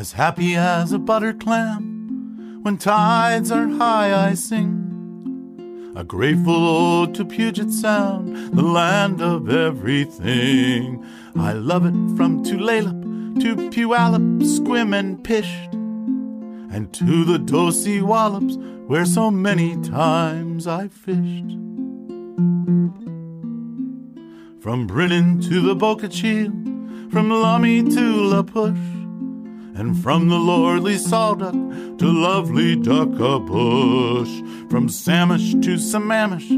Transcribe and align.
As 0.00 0.12
happy 0.12 0.56
as 0.56 0.92
a 0.92 0.98
butter 0.98 1.34
clam, 1.34 2.60
when 2.62 2.78
tides 2.78 3.52
are 3.52 3.68
high, 3.68 4.28
I 4.28 4.32
sing. 4.32 5.92
A 5.94 6.02
grateful 6.02 6.54
ode 6.54 7.14
to 7.16 7.24
Puget 7.26 7.70
Sound, 7.70 8.56
the 8.56 8.62
land 8.62 9.20
of 9.20 9.50
everything. 9.50 11.04
I 11.36 11.52
love 11.52 11.84
it 11.84 12.16
from 12.16 12.42
Tulalip 12.42 13.42
to 13.42 13.54
Puyallup, 13.54 14.40
Sequim 14.40 14.98
and 14.98 15.22
Pysht, 15.22 15.74
and 16.74 16.90
to 16.94 17.24
the 17.26 17.38
Dosewallips, 17.38 18.56
where 18.86 19.04
so 19.04 19.30
many 19.30 19.76
times 19.82 20.66
I 20.66 20.88
fished. 20.88 21.58
From 24.62 24.86
Brinnon 24.86 25.42
to 25.42 25.60
the 25.60 25.74
Boca 25.74 26.08
from 26.08 27.28
Lummi 27.28 27.94
to 27.94 28.00
La 28.00 28.42
Push, 28.42 28.99
and 29.74 30.00
from 30.02 30.28
the 30.28 30.38
lordly 30.38 30.96
Salduck 30.96 31.98
to 31.98 32.06
lovely 32.06 32.76
Duckabush, 32.76 34.28
from 34.70 34.88
Samish 34.88 35.52
to 35.62 35.76
Sammamish, 35.76 36.48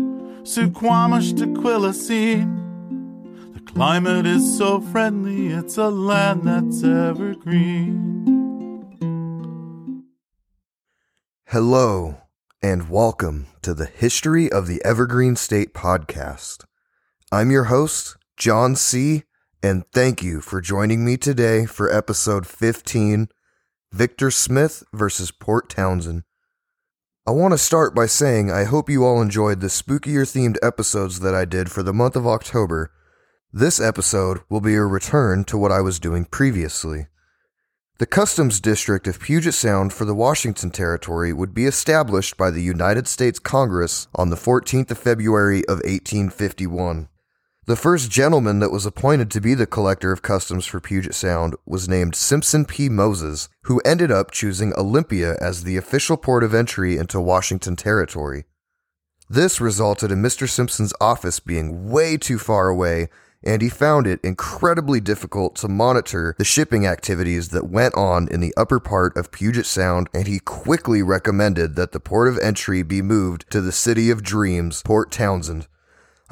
Suquamish 0.42 1.36
to 1.38 1.46
Quilcene. 1.46 3.54
The 3.54 3.72
climate 3.72 4.26
is 4.26 4.56
so 4.56 4.80
friendly, 4.80 5.48
it's 5.48 5.76
a 5.76 5.88
land 5.88 6.42
that's 6.44 6.82
evergreen. 6.82 8.22
Hello, 11.46 12.16
and 12.62 12.88
welcome 12.88 13.46
to 13.60 13.74
the 13.74 13.86
History 13.86 14.50
of 14.50 14.66
the 14.66 14.82
Evergreen 14.84 15.36
State 15.36 15.74
podcast. 15.74 16.64
I'm 17.30 17.50
your 17.50 17.64
host, 17.64 18.16
Jon 18.36 18.74
C., 18.74 19.24
and 19.62 19.86
thank 19.92 20.22
you 20.22 20.40
for 20.40 20.60
joining 20.60 21.04
me 21.04 21.16
today 21.16 21.66
for 21.66 21.92
episode 21.92 22.46
15 22.46 23.28
Victor 23.92 24.30
Smith 24.30 24.82
versus 24.92 25.30
Port 25.30 25.68
Townsend. 25.68 26.24
I 27.26 27.30
want 27.30 27.52
to 27.52 27.58
start 27.58 27.94
by 27.94 28.06
saying 28.06 28.50
I 28.50 28.64
hope 28.64 28.90
you 28.90 29.04
all 29.04 29.22
enjoyed 29.22 29.60
the 29.60 29.68
spookier 29.68 30.26
themed 30.26 30.56
episodes 30.62 31.20
that 31.20 31.34
I 31.34 31.44
did 31.44 31.70
for 31.70 31.84
the 31.84 31.92
month 31.92 32.16
of 32.16 32.26
October. 32.26 32.90
This 33.52 33.80
episode 33.80 34.40
will 34.48 34.60
be 34.60 34.74
a 34.74 34.82
return 34.82 35.44
to 35.44 35.58
what 35.58 35.70
I 35.70 35.80
was 35.80 36.00
doing 36.00 36.24
previously. 36.24 37.06
The 37.98 38.06
Customs 38.06 38.60
District 38.60 39.06
of 39.06 39.20
Puget 39.20 39.54
Sound 39.54 39.92
for 39.92 40.04
the 40.04 40.14
Washington 40.14 40.72
Territory 40.72 41.32
would 41.32 41.54
be 41.54 41.66
established 41.66 42.36
by 42.36 42.50
the 42.50 42.62
United 42.62 43.06
States 43.06 43.38
Congress 43.38 44.08
on 44.16 44.30
the 44.30 44.36
14th 44.36 44.90
of 44.90 44.98
February 44.98 45.60
of 45.66 45.76
1851. 45.84 47.08
The 47.64 47.76
first 47.76 48.10
gentleman 48.10 48.58
that 48.58 48.72
was 48.72 48.86
appointed 48.86 49.30
to 49.30 49.40
be 49.40 49.54
the 49.54 49.68
collector 49.68 50.10
of 50.10 50.20
customs 50.20 50.66
for 50.66 50.80
Puget 50.80 51.14
Sound 51.14 51.54
was 51.64 51.88
named 51.88 52.16
Simpson 52.16 52.64
P. 52.64 52.88
Moses, 52.88 53.48
who 53.66 53.80
ended 53.84 54.10
up 54.10 54.32
choosing 54.32 54.72
Olympia 54.76 55.36
as 55.40 55.62
the 55.62 55.76
official 55.76 56.16
port 56.16 56.42
of 56.42 56.54
entry 56.54 56.96
into 56.96 57.20
Washington 57.20 57.76
Territory. 57.76 58.46
This 59.30 59.60
resulted 59.60 60.10
in 60.10 60.20
Mr. 60.20 60.48
Simpson's 60.48 60.92
office 61.00 61.38
being 61.38 61.88
way 61.88 62.16
too 62.16 62.36
far 62.36 62.66
away, 62.66 63.08
and 63.44 63.62
he 63.62 63.68
found 63.68 64.08
it 64.08 64.18
incredibly 64.24 64.98
difficult 64.98 65.54
to 65.56 65.68
monitor 65.68 66.34
the 66.38 66.44
shipping 66.44 66.84
activities 66.84 67.50
that 67.50 67.70
went 67.70 67.94
on 67.94 68.26
in 68.26 68.40
the 68.40 68.52
upper 68.56 68.80
part 68.80 69.16
of 69.16 69.30
Puget 69.30 69.66
Sound, 69.66 70.08
and 70.12 70.26
he 70.26 70.40
quickly 70.40 71.00
recommended 71.00 71.76
that 71.76 71.92
the 71.92 72.00
port 72.00 72.26
of 72.26 72.38
entry 72.38 72.82
be 72.82 73.02
moved 73.02 73.48
to 73.50 73.60
the 73.60 73.70
City 73.70 74.10
of 74.10 74.24
Dreams, 74.24 74.82
Port 74.82 75.12
Townsend. 75.12 75.68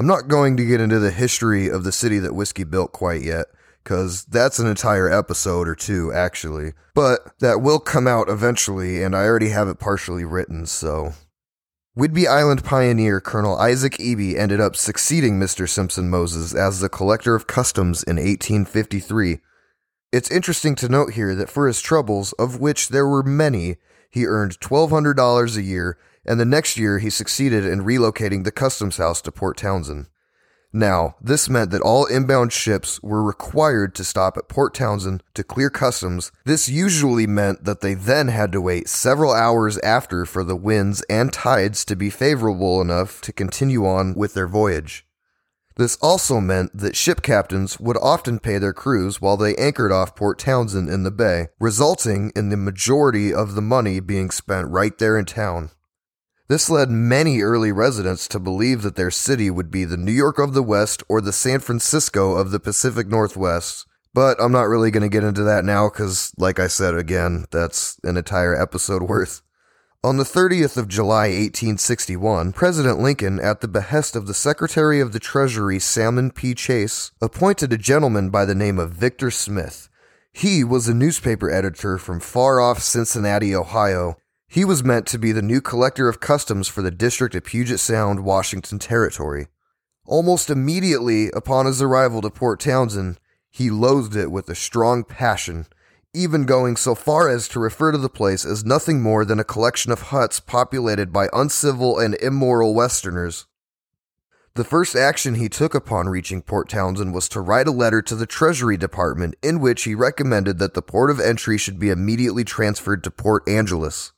I'm 0.01 0.07
not 0.07 0.29
going 0.29 0.57
to 0.57 0.65
get 0.65 0.81
into 0.81 0.99
the 0.99 1.11
history 1.11 1.69
of 1.69 1.85
the 1.85 1.93
city 1.93 2.19
that 2.21 2.35
whiskey 2.35 2.65
built 2.65 2.91
quite 2.91 3.21
yet, 3.21 3.49
because 3.85 4.25
that's 4.25 4.59
an 4.59 4.67
entire 4.67 5.13
episode 5.13 5.69
or 5.69 5.75
two, 5.75 6.11
actually. 6.11 6.73
But 6.95 7.39
that 7.41 7.61
will 7.61 7.81
come 7.81 8.07
out 8.07 8.31
eventually, 8.31 9.03
and 9.03 9.15
I 9.15 9.27
already 9.27 9.51
have 9.51 9.69
it 9.69 9.79
partially 9.79 10.25
written, 10.25 10.65
so. 10.65 11.13
Whidbey 11.99 12.27
Island 12.27 12.65
pioneer 12.65 13.21
Colonel 13.21 13.59
Isaac 13.59 13.99
Ebey 13.99 14.39
ended 14.39 14.59
up 14.59 14.75
succeeding 14.75 15.39
Mr. 15.39 15.69
Simpson 15.69 16.09
Moses 16.09 16.55
as 16.55 16.81
the 16.81 16.89
collector 16.89 17.35
of 17.35 17.47
customs 17.47 18.03
in 18.03 18.17
1853. 18.17 19.41
It's 20.13 20.31
interesting 20.31 20.77
to 20.77 20.89
note 20.89 21.13
here 21.13 21.35
that 21.35 21.51
for 21.51 21.67
his 21.67 21.83
troubles, 21.83 22.33
of 22.39 22.59
which 22.59 22.89
there 22.89 23.07
were 23.07 23.23
many, 23.23 23.77
he 24.09 24.25
earned 24.25 24.61
$1,200 24.61 25.57
a 25.59 25.63
year 25.63 25.99
and 26.27 26.39
the 26.39 26.45
next 26.45 26.77
year 26.77 26.99
he 26.99 27.11
succeeded 27.11 27.65
in 27.65 27.85
relocating 27.85 28.45
the 28.45 28.53
customs 28.53 28.97
house 28.97 29.21
to 29.23 29.33
Port 29.33 29.57
Townsend. 29.57 30.07
Now, 30.73 31.17
this 31.21 31.49
meant 31.49 31.73
that 31.73 31.83
all 31.83 32.07
inbound 32.07 32.53
ships 32.53 33.03
were 33.03 33.25
required 33.25 33.93
to 33.97 34.05
stop 34.05 34.37
at 34.37 34.49
Port 34.49 34.73
Townsend 34.73 35.25
to 35.35 35.43
clear 35.43 35.69
customs. 35.69 36.31
This 36.45 36.69
usually 36.69 37.27
meant 37.27 37.65
that 37.65 37.81
they 37.81 37.95
then 37.95 38.29
had 38.29 38.53
to 38.53 38.61
wait 38.61 38.89
several 38.89 39.33
hours 39.33 39.79
after 39.79 40.25
for 40.25 40.45
the 40.45 40.55
winds 40.55 41.03
and 41.11 41.33
tides 41.33 41.85
to 41.87 41.97
be 41.97 42.09
favorable 42.09 42.81
enough 42.81 43.21
to 43.23 43.33
continue 43.33 43.85
on 43.85 44.15
with 44.15 44.35
their 44.35 44.47
voyage. 44.47 45.05
This 45.77 45.97
also 45.97 46.41
meant 46.41 46.77
that 46.77 46.95
ship 46.95 47.23
captains 47.23 47.81
would 47.81 47.97
often 47.97 48.39
pay 48.39 48.59
their 48.59 48.73
crews 48.73 49.21
while 49.21 49.37
they 49.37 49.57
anchored 49.57 49.91
off 49.91 50.15
Port 50.15 50.39
Townsend 50.39 50.89
in 50.89 51.03
the 51.03 51.11
bay, 51.11 51.49
resulting 51.59 52.31
in 52.37 52.51
the 52.51 52.57
majority 52.57 53.35
of 53.35 53.55
the 53.55 53.63
money 53.63 53.99
being 53.99 54.31
spent 54.31 54.69
right 54.69 54.97
there 54.99 55.19
in 55.19 55.25
town. 55.25 55.71
This 56.51 56.69
led 56.69 56.91
many 56.91 57.43
early 57.43 57.71
residents 57.71 58.27
to 58.27 58.41
believe 58.41 58.83
that 58.83 58.97
their 58.97 59.13
city 59.13 59.53
would 59.53 59.71
be 59.71 59.85
the 59.85 59.97
New 59.97 60.11
York 60.11 60.41
of 60.41 60.53
the 60.53 60.65
West 60.65 61.01
or 61.09 61.21
the 61.21 61.33
San 61.33 61.61
Francisco 61.61 62.35
of 62.35 62.51
the 62.51 62.59
Pacific 62.59 63.07
Northwest. 63.07 63.87
But 64.13 64.43
I'm 64.43 64.51
not 64.51 64.67
really 64.67 64.91
going 64.91 65.05
to 65.05 65.09
get 65.09 65.23
into 65.23 65.45
that 65.45 65.65
now 65.65 65.89
because, 65.89 66.33
like 66.37 66.59
I 66.59 66.67
said 66.67 66.97
again, 66.97 67.45
that's 67.53 68.01
an 68.03 68.17
entire 68.17 68.61
episode 68.61 69.03
worth. 69.09 69.43
On 70.03 70.17
the 70.17 70.25
30th 70.25 70.77
of 70.77 70.89
July 70.89 71.29
1861, 71.29 72.53
President 72.53 72.99
Lincoln, 72.99 73.39
at 73.39 73.61
the 73.61 73.69
behest 73.69 74.17
of 74.17 74.27
the 74.27 74.35
Secretary 74.35 74.99
of 74.99 75.13
the 75.13 75.21
Treasury 75.21 75.79
Salmon 75.79 76.33
P. 76.33 76.57
Chase, 76.57 77.13
appointed 77.23 77.73
a 77.73 77.79
gentleman 77.79 78.29
by 78.29 78.45
the 78.45 78.57
name 78.57 78.81
of 78.81 78.91
Victor 78.91 79.31
Smith. 79.31 79.89
He 80.33 80.65
was 80.65 80.89
a 80.89 80.95
newspaper 80.95 81.49
editor 81.49 81.97
from 81.97 82.19
far 82.19 82.61
off 82.61 82.81
Cincinnati, 82.81 83.55
Ohio, 83.55 84.17
he 84.53 84.65
was 84.65 84.83
meant 84.83 85.07
to 85.07 85.17
be 85.17 85.31
the 85.31 85.41
new 85.41 85.61
collector 85.61 86.09
of 86.09 86.19
customs 86.19 86.67
for 86.67 86.83
the 86.83 86.91
District 86.91 87.37
of 87.37 87.45
Puget 87.45 87.79
Sound, 87.79 88.25
Washington 88.25 88.81
Territory. 88.81 89.47
Almost 90.05 90.51
immediately 90.51 91.31
upon 91.31 91.67
his 91.67 91.81
arrival 91.81 92.21
to 92.21 92.31
Port 92.31 92.59
Townsend, 92.59 93.21
he 93.49 93.71
loathed 93.71 94.17
it 94.17 94.33
with 94.33 94.49
a 94.49 94.57
strong 94.57 95.05
passion, 95.05 95.67
even 96.13 96.47
going 96.47 96.75
so 96.75 96.97
far 96.97 97.29
as 97.29 97.47
to 97.47 97.61
refer 97.61 97.93
to 97.93 97.99
the 97.99 98.09
place 98.09 98.45
as 98.45 98.65
nothing 98.65 99.01
more 99.01 99.25
than 99.25 99.39
a 99.39 99.45
collection 99.45 99.93
of 99.93 100.03
huts 100.03 100.41
populated 100.41 101.13
by 101.13 101.29
uncivil 101.33 102.01
and 102.01 102.17
immoral 102.17 102.75
Westerners. 102.75 103.47
The 104.55 104.65
first 104.65 104.97
action 104.97 105.37
he 105.37 105.49
took 105.49 105.77
upon 105.77 106.09
reaching 106.09 106.43
Port 106.43 106.69
Townsend 106.69 107.15
was 107.15 107.29
to 107.29 107.41
write 107.41 107.69
a 107.69 107.71
letter 107.71 108.03
to 108.03 108.17
the 108.17 108.27
Treasury 108.27 108.77
Department 108.77 109.37
in 109.45 109.61
which 109.61 109.85
he 109.85 109.95
recommended 109.95 110.59
that 110.59 110.75
the 110.75 110.83
port 110.83 111.09
of 111.09 111.21
entry 111.21 111.57
should 111.57 111.79
be 111.79 111.91
immediately 111.91 112.43
transferred 112.43 113.05
to 113.05 113.13
Port 113.13 113.49
Angeles. 113.49 114.11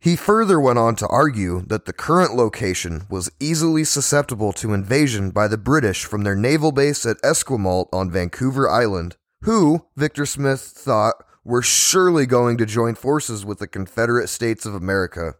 He 0.00 0.14
further 0.14 0.60
went 0.60 0.78
on 0.78 0.94
to 0.96 1.08
argue 1.08 1.62
that 1.66 1.84
the 1.84 1.92
current 1.92 2.34
location 2.34 3.06
was 3.10 3.30
easily 3.40 3.82
susceptible 3.82 4.52
to 4.54 4.72
invasion 4.72 5.30
by 5.30 5.48
the 5.48 5.58
British 5.58 6.04
from 6.04 6.22
their 6.22 6.36
naval 6.36 6.70
base 6.70 7.04
at 7.04 7.20
Esquimalt 7.22 7.88
on 7.92 8.10
Vancouver 8.10 8.70
Island, 8.70 9.16
who, 9.42 9.86
Victor 9.96 10.24
Smith 10.24 10.60
thought, 10.60 11.16
were 11.44 11.62
surely 11.62 12.26
going 12.26 12.56
to 12.58 12.66
join 12.66 12.94
forces 12.94 13.44
with 13.44 13.58
the 13.58 13.66
Confederate 13.66 14.28
States 14.28 14.64
of 14.64 14.74
America. 14.74 15.34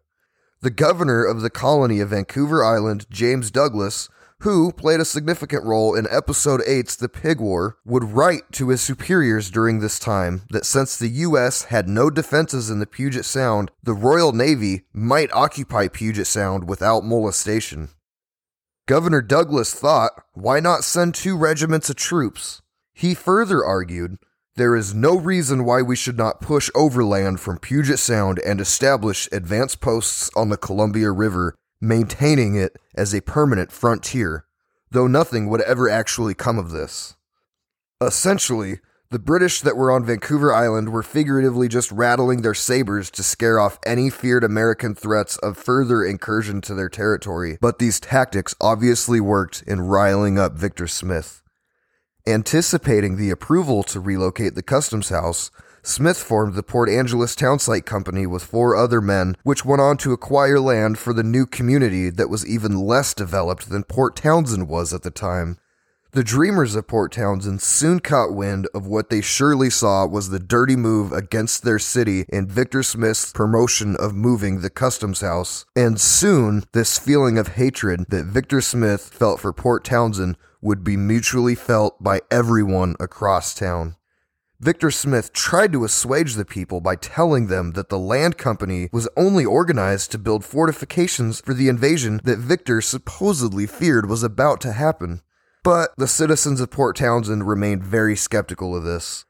The 0.60 0.70
governor 0.70 1.24
of 1.24 1.42
the 1.42 1.50
colony 1.50 2.00
of 2.00 2.08
Vancouver 2.08 2.64
Island, 2.64 3.06
James 3.10 3.52
Douglas, 3.52 4.08
who 4.42 4.70
played 4.70 5.00
a 5.00 5.04
significant 5.04 5.64
role 5.64 5.96
in 5.96 6.06
Episode 6.10 6.60
8's 6.60 6.96
The 6.96 7.08
Pig 7.08 7.40
War, 7.40 7.78
would 7.84 8.04
write 8.04 8.52
to 8.52 8.68
his 8.68 8.80
superiors 8.80 9.50
during 9.50 9.80
this 9.80 9.98
time 9.98 10.42
that 10.50 10.64
since 10.64 10.96
the 10.96 11.08
U.S. 11.08 11.64
had 11.64 11.88
no 11.88 12.08
defenses 12.08 12.70
in 12.70 12.78
the 12.78 12.86
Puget 12.86 13.24
Sound, 13.24 13.72
the 13.82 13.94
Royal 13.94 14.32
Navy 14.32 14.82
might 14.92 15.32
occupy 15.32 15.88
Puget 15.88 16.26
Sound 16.26 16.68
without 16.68 17.04
molestation. 17.04 17.88
Governor 18.86 19.22
Douglas 19.22 19.74
thought, 19.74 20.12
why 20.34 20.60
not 20.60 20.84
send 20.84 21.14
two 21.14 21.36
regiments 21.36 21.90
of 21.90 21.96
troops? 21.96 22.62
He 22.94 23.14
further 23.14 23.64
argued, 23.64 24.18
there 24.54 24.74
is 24.74 24.94
no 24.94 25.16
reason 25.16 25.64
why 25.64 25.82
we 25.82 25.94
should 25.94 26.16
not 26.16 26.40
push 26.40 26.70
overland 26.74 27.40
from 27.40 27.58
Puget 27.58 27.98
Sound 27.98 28.40
and 28.46 28.60
establish 28.60 29.28
advance 29.30 29.76
posts 29.76 30.30
on 30.34 30.48
the 30.48 30.56
Columbia 30.56 31.10
River 31.10 31.54
maintaining 31.80 32.54
it 32.54 32.76
as 32.94 33.14
a 33.14 33.22
permanent 33.22 33.72
frontier, 33.72 34.44
though 34.90 35.06
nothing 35.06 35.48
would 35.48 35.60
ever 35.62 35.88
actually 35.88 36.34
come 36.34 36.58
of 36.58 36.70
this. 36.70 37.16
Essentially, 38.00 38.80
the 39.10 39.18
British 39.18 39.62
that 39.62 39.76
were 39.76 39.90
on 39.90 40.04
Vancouver 40.04 40.52
Island 40.52 40.90
were 40.90 41.02
figuratively 41.02 41.66
just 41.66 41.90
rattling 41.90 42.42
their 42.42 42.52
sabers 42.52 43.10
to 43.12 43.22
scare 43.22 43.58
off 43.58 43.78
any 43.86 44.10
feared 44.10 44.44
American 44.44 44.94
threats 44.94 45.38
of 45.38 45.56
further 45.56 46.04
incursion 46.04 46.60
to 46.62 46.74
their 46.74 46.90
territory, 46.90 47.56
but 47.60 47.78
these 47.78 48.00
tactics 48.00 48.54
obviously 48.60 49.18
worked 49.18 49.62
in 49.66 49.80
riling 49.80 50.38
up 50.38 50.52
Victor 50.52 50.86
Smith. 50.86 51.42
Anticipating 52.26 53.16
the 53.16 53.30
approval 53.30 53.82
to 53.84 53.98
relocate 53.98 54.54
the 54.54 54.62
customs 54.62 55.08
house, 55.08 55.50
Smith 55.82 56.18
formed 56.18 56.54
the 56.54 56.62
Port 56.62 56.88
Angeles 56.88 57.34
Townsite 57.34 57.86
Company 57.86 58.26
with 58.26 58.42
four 58.42 58.74
other 58.74 59.00
men, 59.00 59.36
which 59.42 59.64
went 59.64 59.80
on 59.80 59.96
to 59.98 60.12
acquire 60.12 60.60
land 60.60 60.98
for 60.98 61.12
the 61.12 61.22
new 61.22 61.46
community 61.46 62.10
that 62.10 62.30
was 62.30 62.46
even 62.46 62.80
less 62.80 63.14
developed 63.14 63.70
than 63.70 63.84
Port 63.84 64.16
Townsend 64.16 64.68
was 64.68 64.92
at 64.92 65.02
the 65.02 65.10
time. 65.10 65.58
The 66.12 66.24
dreamers 66.24 66.74
of 66.74 66.88
Port 66.88 67.12
Townsend 67.12 67.60
soon 67.60 68.00
caught 68.00 68.32
wind 68.32 68.66
of 68.72 68.86
what 68.86 69.10
they 69.10 69.20
surely 69.20 69.68
saw 69.68 70.06
was 70.06 70.30
the 70.30 70.38
dirty 70.38 70.74
move 70.74 71.12
against 71.12 71.64
their 71.64 71.78
city 71.78 72.24
in 72.30 72.48
Victor 72.48 72.82
Smith's 72.82 73.30
promotion 73.30 73.94
of 73.94 74.14
moving 74.14 74.60
the 74.62 74.70
customs 74.70 75.20
house. 75.20 75.66
And 75.76 76.00
soon, 76.00 76.64
this 76.72 76.98
feeling 76.98 77.36
of 77.36 77.48
hatred 77.48 78.06
that 78.08 78.24
Victor 78.24 78.62
Smith 78.62 79.10
felt 79.10 79.38
for 79.38 79.52
Port 79.52 79.84
Townsend 79.84 80.38
would 80.62 80.82
be 80.82 80.96
mutually 80.96 81.54
felt 81.54 82.02
by 82.02 82.22
everyone 82.30 82.96
across 82.98 83.54
town. 83.54 83.97
Victor 84.60 84.90
Smith 84.90 85.32
tried 85.32 85.70
to 85.70 85.84
assuage 85.84 86.34
the 86.34 86.44
people 86.44 86.80
by 86.80 86.96
telling 86.96 87.46
them 87.46 87.72
that 87.72 87.90
the 87.90 87.98
land 87.98 88.36
company 88.36 88.88
was 88.92 89.08
only 89.16 89.44
organized 89.44 90.10
to 90.10 90.18
build 90.18 90.44
fortifications 90.44 91.40
for 91.40 91.54
the 91.54 91.68
invasion 91.68 92.20
that 92.24 92.38
Victor 92.38 92.80
supposedly 92.80 93.68
feared 93.68 94.08
was 94.08 94.24
about 94.24 94.60
to 94.62 94.72
happen. 94.72 95.22
But 95.62 95.94
the 95.96 96.08
citizens 96.08 96.60
of 96.60 96.72
Port 96.72 96.96
Townsend 96.96 97.46
remained 97.46 97.84
very 97.84 98.16
skeptical 98.16 98.74
of 98.74 98.82
this. 98.82 99.26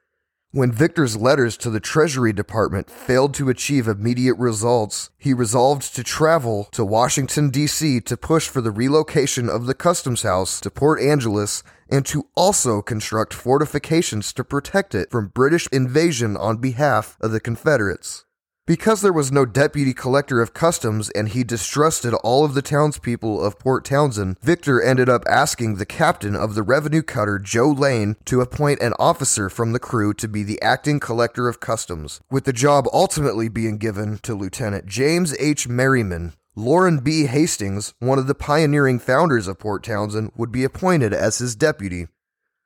When 0.50 0.72
Victor's 0.72 1.14
letters 1.14 1.58
to 1.58 1.68
the 1.68 1.78
Treasury 1.78 2.32
Department 2.32 2.88
failed 2.88 3.34
to 3.34 3.50
achieve 3.50 3.86
immediate 3.86 4.38
results, 4.38 5.10
he 5.18 5.34
resolved 5.34 5.94
to 5.94 6.02
travel 6.02 6.68
to 6.72 6.86
Washington, 6.86 7.50
D.C. 7.50 8.00
to 8.00 8.16
push 8.16 8.48
for 8.48 8.62
the 8.62 8.70
relocation 8.70 9.50
of 9.50 9.66
the 9.66 9.74
Customs 9.74 10.22
House 10.22 10.58
to 10.62 10.70
Port 10.70 11.02
Angeles 11.02 11.62
and 11.88 12.04
to 12.06 12.28
also 12.34 12.82
construct 12.82 13.34
fortifications 13.34 14.32
to 14.32 14.44
protect 14.44 14.94
it 14.94 15.10
from 15.10 15.28
British 15.28 15.66
invasion 15.72 16.36
on 16.36 16.58
behalf 16.58 17.16
of 17.20 17.32
the 17.32 17.40
Confederates. 17.40 18.24
Because 18.68 19.00
there 19.00 19.14
was 19.14 19.32
no 19.32 19.46
deputy 19.46 19.94
collector 19.94 20.42
of 20.42 20.52
customs 20.52 21.08
and 21.08 21.30
he 21.30 21.42
distrusted 21.42 22.12
all 22.16 22.44
of 22.44 22.52
the 22.52 22.60
townspeople 22.60 23.42
of 23.42 23.58
Port 23.58 23.82
Townsend, 23.86 24.36
Victor 24.42 24.78
ended 24.82 25.08
up 25.08 25.24
asking 25.26 25.76
the 25.76 25.86
captain 25.86 26.36
of 26.36 26.54
the 26.54 26.62
revenue 26.62 27.00
cutter, 27.00 27.38
Joe 27.38 27.70
Lane, 27.70 28.16
to 28.26 28.42
appoint 28.42 28.82
an 28.82 28.92
officer 28.98 29.48
from 29.48 29.72
the 29.72 29.78
crew 29.78 30.12
to 30.12 30.28
be 30.28 30.42
the 30.42 30.60
acting 30.60 31.00
collector 31.00 31.48
of 31.48 31.60
customs, 31.60 32.20
with 32.30 32.44
the 32.44 32.52
job 32.52 32.86
ultimately 32.92 33.48
being 33.48 33.78
given 33.78 34.18
to 34.18 34.34
Lieutenant 34.34 34.84
James 34.84 35.34
H. 35.38 35.66
Merriman. 35.66 36.34
Loren 36.58 36.98
B. 36.98 37.26
Hastings, 37.26 37.94
one 38.00 38.18
of 38.18 38.26
the 38.26 38.34
pioneering 38.34 38.98
founders 38.98 39.46
of 39.46 39.60
Port 39.60 39.84
Townsend, 39.84 40.32
would 40.34 40.50
be 40.50 40.64
appointed 40.64 41.14
as 41.14 41.38
his 41.38 41.54
deputy. 41.54 42.08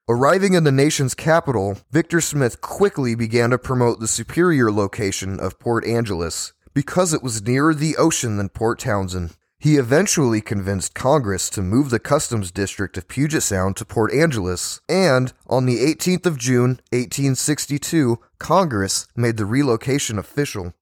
Arriving 0.08 0.54
in 0.54 0.64
the 0.64 0.72
nation's 0.72 1.12
capital, 1.12 1.76
Victor 1.90 2.22
Smith 2.22 2.62
quickly 2.62 3.14
began 3.14 3.50
to 3.50 3.58
promote 3.58 4.00
the 4.00 4.08
superior 4.08 4.72
location 4.72 5.38
of 5.38 5.58
Port 5.58 5.84
Angeles 5.84 6.54
because 6.72 7.12
it 7.12 7.22
was 7.22 7.42
nearer 7.42 7.74
the 7.74 7.98
ocean 7.98 8.38
than 8.38 8.48
Port 8.48 8.78
Townsend. 8.78 9.36
He 9.58 9.76
eventually 9.76 10.40
convinced 10.40 10.94
Congress 10.94 11.50
to 11.50 11.60
move 11.60 11.90
the 11.90 11.98
customs 11.98 12.50
district 12.50 12.96
of 12.96 13.08
Puget 13.08 13.42
Sound 13.42 13.76
to 13.76 13.84
Port 13.84 14.10
Angeles, 14.14 14.80
and 14.88 15.34
on 15.46 15.66
the 15.66 15.84
18th 15.84 16.24
of 16.24 16.38
June, 16.38 16.80
1862, 16.92 18.18
Congress 18.38 19.06
made 19.14 19.36
the 19.36 19.44
relocation 19.44 20.18
official. 20.18 20.72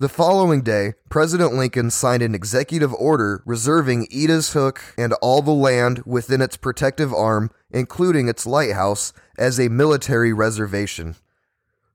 The 0.00 0.08
following 0.08 0.62
day, 0.62 0.94
President 1.08 1.54
Lincoln 1.54 1.88
signed 1.88 2.24
an 2.24 2.34
executive 2.34 2.92
order 2.94 3.44
reserving 3.46 4.08
Ediz 4.08 4.52
Hook 4.52 4.82
and 4.98 5.12
all 5.22 5.40
the 5.40 5.52
land 5.52 6.02
within 6.04 6.42
its 6.42 6.56
protective 6.56 7.14
arm, 7.14 7.52
including 7.70 8.26
its 8.28 8.44
lighthouse, 8.44 9.12
as 9.38 9.60
a 9.60 9.68
military 9.68 10.32
reservation. 10.32 11.14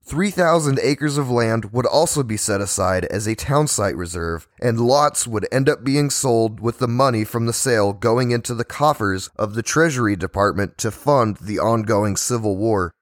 3,000 0.06 0.80
acres 0.82 1.18
of 1.18 1.30
land 1.30 1.74
would 1.74 1.86
also 1.86 2.24
be 2.24 2.38
set 2.38 2.62
aside 2.62 3.04
as 3.06 3.28
a 3.28 3.36
townsite 3.36 3.98
reserve, 3.98 4.48
and 4.62 4.80
lots 4.80 5.28
would 5.28 5.46
end 5.52 5.68
up 5.68 5.84
being 5.84 6.10
sold 6.10 6.62
with 6.62 6.80
the 6.80 6.88
money 6.88 7.26
from 7.26 7.48
the 7.48 7.54
sale 7.54 7.92
going 7.92 8.32
into 8.32 8.56
the 8.56 8.64
coffers 8.64 9.30
of 9.36 9.56
the 9.56 9.62
Treasury 9.62 10.16
Department 10.16 10.78
to 10.78 10.90
fund 10.90 11.36
the 11.42 11.60
ongoing 11.60 12.16
Civil 12.16 12.56
War. 12.56 12.94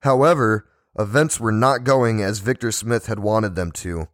However, 0.00 0.68
events 0.98 1.38
were 1.38 1.52
not 1.52 1.84
going 1.84 2.20
as 2.20 2.40
Victor 2.40 2.72
Smith 2.72 3.06
had 3.06 3.20
wanted 3.20 3.54
them 3.54 3.70
to. 3.70 4.08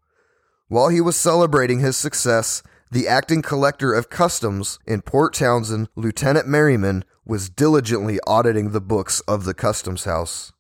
While 0.69 0.89
he 0.89 1.01
was 1.01 1.17
celebrating 1.17 1.81
his 1.81 1.97
success, 1.97 2.63
the 2.91 3.09
acting 3.09 3.41
collector 3.41 3.95
of 3.95 4.11
customs 4.11 4.79
in 4.87 5.01
Port 5.01 5.33
Townsend, 5.33 5.89
Lieutenant 5.97 6.47
Merriman, 6.47 7.07
was 7.25 7.49
diligently 7.49 8.19
auditing 8.27 8.71
the 8.71 8.81
books 8.81 9.21
of 9.21 9.45
the 9.45 9.55
customs 9.55 10.05
house. 10.05 10.53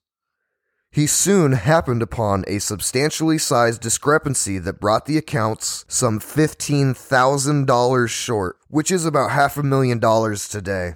He 0.90 1.06
soon 1.06 1.52
happened 1.52 2.00
upon 2.00 2.44
a 2.46 2.58
substantially 2.58 3.36
sized 3.36 3.82
discrepancy 3.82 4.58
that 4.58 4.80
brought 4.80 5.04
the 5.04 5.18
accounts 5.18 5.84
some 5.88 6.20
$15,000 6.20 8.08
short, 8.08 8.56
which 8.68 8.90
is 8.90 9.04
about 9.04 9.30
half 9.32 9.58
a 9.58 9.62
million 9.62 9.98
dollars 9.98 10.48
today. 10.48 10.94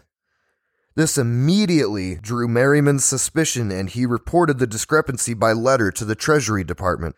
This 0.94 1.18
immediately 1.18 2.16
drew 2.16 2.48
Merriman's 2.48 3.04
suspicion 3.04 3.70
and 3.70 3.90
he 3.90 4.06
reported 4.06 4.58
the 4.58 4.66
discrepancy 4.66 5.34
by 5.34 5.52
letter 5.52 5.90
to 5.92 6.06
the 6.06 6.14
Treasury 6.14 6.64
Department, 6.64 7.14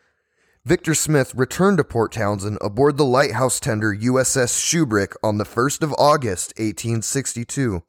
Victor 0.67 0.95
Smith 0.95 1.35
returned 1.35 1.77
to 1.77 1.85
Port 1.85 2.11
Townsend 2.11 2.57
aboard 2.63 2.97
the 2.97 3.05
lighthouse 3.05 3.61
tender 3.61 3.95
USS 3.95 4.59
Shubrick 4.59 5.15
on 5.23 5.37
the 5.37 5.45
1st 5.45 5.83
of 5.83 5.95
August, 5.99 6.55
1862. 6.57 7.83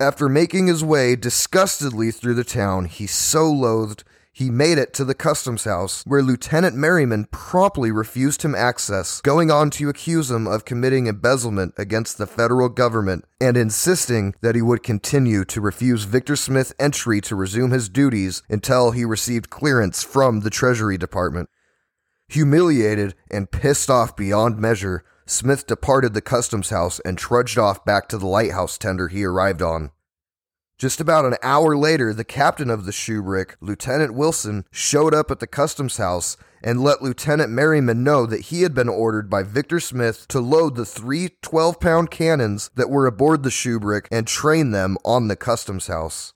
After 0.00 0.28
making 0.28 0.66
his 0.66 0.82
way 0.82 1.14
disgustedly 1.14 2.10
through 2.10 2.34
the 2.34 2.42
town 2.42 2.86
he 2.86 3.06
so 3.06 3.48
loathed, 3.48 4.02
he 4.32 4.50
made 4.50 4.76
it 4.76 4.92
to 4.94 5.04
the 5.04 5.14
customs 5.14 5.62
house, 5.62 6.02
where 6.04 6.20
Lieutenant 6.20 6.74
Merriman 6.74 7.26
promptly 7.30 7.92
refused 7.92 8.42
him 8.42 8.56
access, 8.56 9.20
going 9.20 9.52
on 9.52 9.70
to 9.70 9.88
accuse 9.88 10.32
him 10.32 10.48
of 10.48 10.64
committing 10.64 11.06
embezzlement 11.06 11.74
against 11.78 12.18
the 12.18 12.26
federal 12.26 12.68
government 12.68 13.24
and 13.40 13.56
insisting 13.56 14.34
that 14.40 14.56
he 14.56 14.62
would 14.62 14.82
continue 14.82 15.44
to 15.44 15.60
refuse 15.60 16.02
Victor 16.02 16.34
Smith 16.34 16.74
entry 16.80 17.20
to 17.20 17.36
resume 17.36 17.70
his 17.70 17.88
duties 17.88 18.42
until 18.50 18.90
he 18.90 19.04
received 19.04 19.48
clearance 19.48 20.02
from 20.02 20.40
the 20.40 20.50
Treasury 20.50 20.98
Department. 20.98 21.48
Humiliated 22.28 23.14
and 23.30 23.50
pissed 23.50 23.90
off 23.90 24.16
beyond 24.16 24.58
measure, 24.58 25.04
Smith 25.26 25.66
departed 25.66 26.14
the 26.14 26.20
customs 26.20 26.70
house 26.70 27.00
and 27.00 27.16
trudged 27.16 27.58
off 27.58 27.84
back 27.84 28.08
to 28.08 28.18
the 28.18 28.26
lighthouse 28.26 28.76
tender 28.78 29.08
he 29.08 29.24
arrived 29.24 29.62
on. 29.62 29.90
Just 30.76 31.00
about 31.00 31.24
an 31.24 31.36
hour 31.42 31.76
later, 31.76 32.12
the 32.12 32.24
captain 32.24 32.68
of 32.68 32.84
the 32.84 32.92
Shubrick, 32.92 33.54
Lieutenant 33.60 34.12
Wilson, 34.12 34.64
showed 34.72 35.14
up 35.14 35.30
at 35.30 35.38
the 35.38 35.46
customs 35.46 35.98
house 35.98 36.36
and 36.64 36.82
let 36.82 37.02
Lieutenant 37.02 37.50
Merriman 37.50 38.02
know 38.02 38.26
that 38.26 38.46
he 38.46 38.62
had 38.62 38.74
been 38.74 38.88
ordered 38.88 39.30
by 39.30 39.44
Victor 39.44 39.78
Smith 39.78 40.26
to 40.28 40.40
load 40.40 40.74
the 40.74 40.84
three 40.84 41.30
12 41.42 41.78
pound 41.78 42.10
cannons 42.10 42.70
that 42.74 42.90
were 42.90 43.06
aboard 43.06 43.44
the 43.44 43.50
Shubrick 43.50 44.08
and 44.10 44.26
train 44.26 44.72
them 44.72 44.96
on 45.04 45.28
the 45.28 45.36
customs 45.36 45.86
house. 45.86 46.32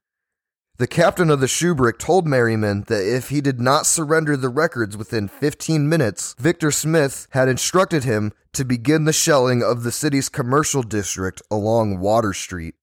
The 0.79 0.87
captain 0.87 1.29
of 1.29 1.41
the 1.41 1.49
Shubrick 1.49 1.99
told 1.99 2.25
Merriman 2.25 2.85
that 2.87 3.05
if 3.05 3.31
he 3.31 3.41
did 3.41 3.61
not 3.61 3.85
surrender 3.85 4.37
the 4.37 4.49
records 4.49 4.97
within 4.97 5.27
15 5.27 5.89
minutes, 5.89 6.37
Victor 6.39 6.71
Smith 6.71 7.27
had 7.31 7.49
instructed 7.49 8.05
him 8.05 8.33
to 8.53 8.65
begin 8.65 9.05
the 9.05 9.13
shelling 9.13 9.61
of 9.61 9.83
the 9.83 9.91
city's 9.91 10.29
commercial 10.29 10.85
district 10.85 11.43
along 11.51 11.99
Water 11.99 12.33
Street. 12.33 12.77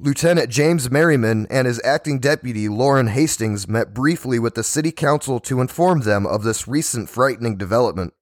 Lieutenant 0.00 0.50
James 0.50 0.90
Merriman 0.90 1.46
and 1.48 1.68
his 1.68 1.80
acting 1.84 2.18
deputy 2.18 2.68
Loren 2.68 3.06
Hastings 3.06 3.68
met 3.68 3.94
briefly 3.94 4.40
with 4.40 4.56
the 4.56 4.64
city 4.64 4.90
council 4.90 5.38
to 5.38 5.60
inform 5.60 6.00
them 6.00 6.26
of 6.26 6.42
this 6.42 6.66
recent 6.66 7.08
frightening 7.08 7.56
development. 7.56 8.14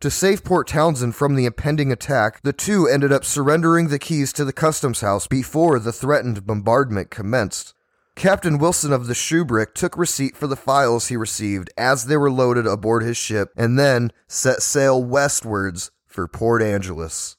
To 0.00 0.10
save 0.10 0.44
Port 0.44 0.68
Townsend 0.68 1.16
from 1.16 1.34
the 1.34 1.46
impending 1.46 1.90
attack, 1.90 2.42
the 2.42 2.52
two 2.52 2.86
ended 2.86 3.10
up 3.10 3.24
surrendering 3.24 3.88
the 3.88 3.98
keys 3.98 4.34
to 4.34 4.44
the 4.44 4.52
customs 4.52 5.00
house 5.00 5.26
before 5.26 5.78
the 5.78 5.92
threatened 5.92 6.44
bombardment 6.46 7.10
commenced. 7.10 7.73
Captain 8.16 8.58
Wilson 8.58 8.92
of 8.92 9.06
the 9.06 9.14
Shubrick 9.14 9.74
took 9.74 9.98
receipt 9.98 10.36
for 10.36 10.46
the 10.46 10.56
files 10.56 11.08
he 11.08 11.16
received 11.16 11.70
as 11.76 12.06
they 12.06 12.16
were 12.16 12.30
loaded 12.30 12.66
aboard 12.66 13.02
his 13.02 13.16
ship 13.16 13.52
and 13.56 13.78
then 13.78 14.12
set 14.28 14.62
sail 14.62 15.02
westwards 15.02 15.90
for 16.06 16.28
Port 16.28 16.62
Angeles. 16.62 17.36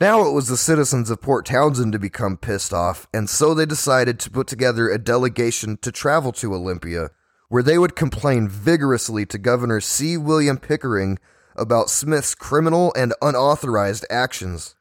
Now 0.00 0.26
it 0.26 0.32
was 0.32 0.48
the 0.48 0.56
citizens 0.56 1.08
of 1.10 1.20
Port 1.20 1.46
Townsend 1.46 1.92
to 1.92 1.98
become 1.98 2.36
pissed 2.36 2.72
off, 2.72 3.06
and 3.12 3.28
so 3.28 3.54
they 3.54 3.66
decided 3.66 4.18
to 4.20 4.30
put 4.30 4.46
together 4.46 4.88
a 4.88 4.98
delegation 4.98 5.76
to 5.82 5.92
travel 5.92 6.32
to 6.32 6.54
Olympia, 6.54 7.10
where 7.48 7.62
they 7.62 7.78
would 7.78 7.94
complain 7.94 8.48
vigorously 8.48 9.26
to 9.26 9.38
Governor 9.38 9.80
C. 9.80 10.16
William 10.16 10.56
Pickering 10.56 11.18
about 11.54 11.90
Smith's 11.90 12.34
criminal 12.34 12.92
and 12.96 13.12
unauthorized 13.20 14.06
actions. 14.08 14.74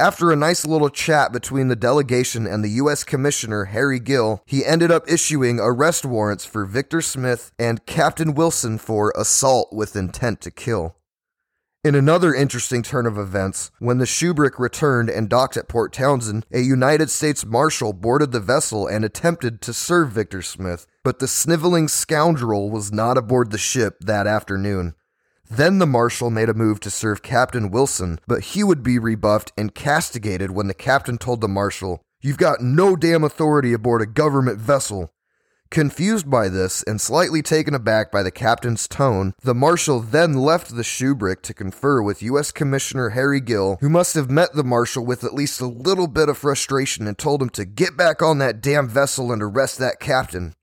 After 0.00 0.32
a 0.32 0.36
nice 0.36 0.66
little 0.66 0.90
chat 0.90 1.32
between 1.32 1.68
the 1.68 1.76
delegation 1.76 2.48
and 2.48 2.64
the 2.64 2.70
U.S. 2.82 3.04
Commissioner 3.04 3.66
Harry 3.66 4.00
Gill, 4.00 4.42
he 4.44 4.64
ended 4.64 4.90
up 4.90 5.08
issuing 5.08 5.60
arrest 5.60 6.04
warrants 6.04 6.44
for 6.44 6.64
Victor 6.64 7.00
Smith 7.00 7.52
and 7.60 7.86
Captain 7.86 8.34
Wilson 8.34 8.76
for 8.78 9.12
assault 9.16 9.72
with 9.72 9.94
intent 9.94 10.40
to 10.40 10.50
kill. 10.50 10.96
In 11.84 11.94
another 11.94 12.34
interesting 12.34 12.82
turn 12.82 13.06
of 13.06 13.18
events, 13.18 13.70
when 13.78 13.98
the 13.98 14.04
Shubrick 14.04 14.58
returned 14.58 15.10
and 15.10 15.28
docked 15.28 15.56
at 15.56 15.68
Port 15.68 15.92
Townsend, 15.92 16.44
a 16.50 16.58
United 16.58 17.08
States 17.08 17.46
Marshal 17.46 17.92
boarded 17.92 18.32
the 18.32 18.40
vessel 18.40 18.88
and 18.88 19.04
attempted 19.04 19.60
to 19.60 19.72
serve 19.72 20.10
Victor 20.10 20.42
Smith, 20.42 20.88
but 21.04 21.20
the 21.20 21.28
sniveling 21.28 21.86
scoundrel 21.86 22.68
was 22.68 22.90
not 22.90 23.16
aboard 23.16 23.52
the 23.52 23.58
ship 23.58 23.98
that 24.00 24.26
afternoon. 24.26 24.94
Then 25.50 25.78
the 25.78 25.86
Marshal 25.86 26.30
made 26.30 26.48
a 26.48 26.54
move 26.54 26.80
to 26.80 26.90
serve 26.90 27.22
Captain 27.22 27.70
Wilson, 27.70 28.18
but 28.26 28.40
he 28.40 28.64
would 28.64 28.82
be 28.82 28.98
rebuffed 28.98 29.52
and 29.56 29.74
castigated 29.74 30.50
when 30.50 30.66
the 30.66 30.74
captain 30.74 31.18
told 31.18 31.40
the 31.40 31.48
Marshal, 31.48 32.02
You've 32.20 32.38
got 32.38 32.62
no 32.62 32.96
damn 32.96 33.22
authority 33.22 33.74
aboard 33.74 34.00
a 34.00 34.06
government 34.06 34.58
vessel. 34.58 35.12
Confused 35.70 36.30
by 36.30 36.48
this 36.48 36.82
and 36.84 37.00
slightly 37.00 37.42
taken 37.42 37.74
aback 37.74 38.12
by 38.12 38.22
the 38.22 38.30
captain's 38.30 38.86
tone, 38.86 39.34
the 39.42 39.54
marshal 39.54 39.98
then 40.00 40.34
left 40.34 40.74
the 40.74 40.84
Shubrick 40.84 41.42
to 41.42 41.52
confer 41.52 42.00
with 42.00 42.22
U.S. 42.22 42.52
Commissioner 42.52 43.10
Harry 43.10 43.40
Gill, 43.40 43.76
who 43.80 43.88
must 43.88 44.14
have 44.14 44.30
met 44.30 44.54
the 44.54 44.62
marshal 44.62 45.04
with 45.04 45.24
at 45.24 45.34
least 45.34 45.60
a 45.60 45.66
little 45.66 46.06
bit 46.06 46.28
of 46.28 46.38
frustration 46.38 47.06
and 47.06 47.18
told 47.18 47.42
him 47.42 47.50
to 47.50 47.64
get 47.64 47.96
back 47.96 48.22
on 48.22 48.38
that 48.38 48.60
damn 48.60 48.88
vessel 48.88 49.32
and 49.32 49.42
arrest 49.42 49.78
that 49.78 49.98
captain. 50.00 50.54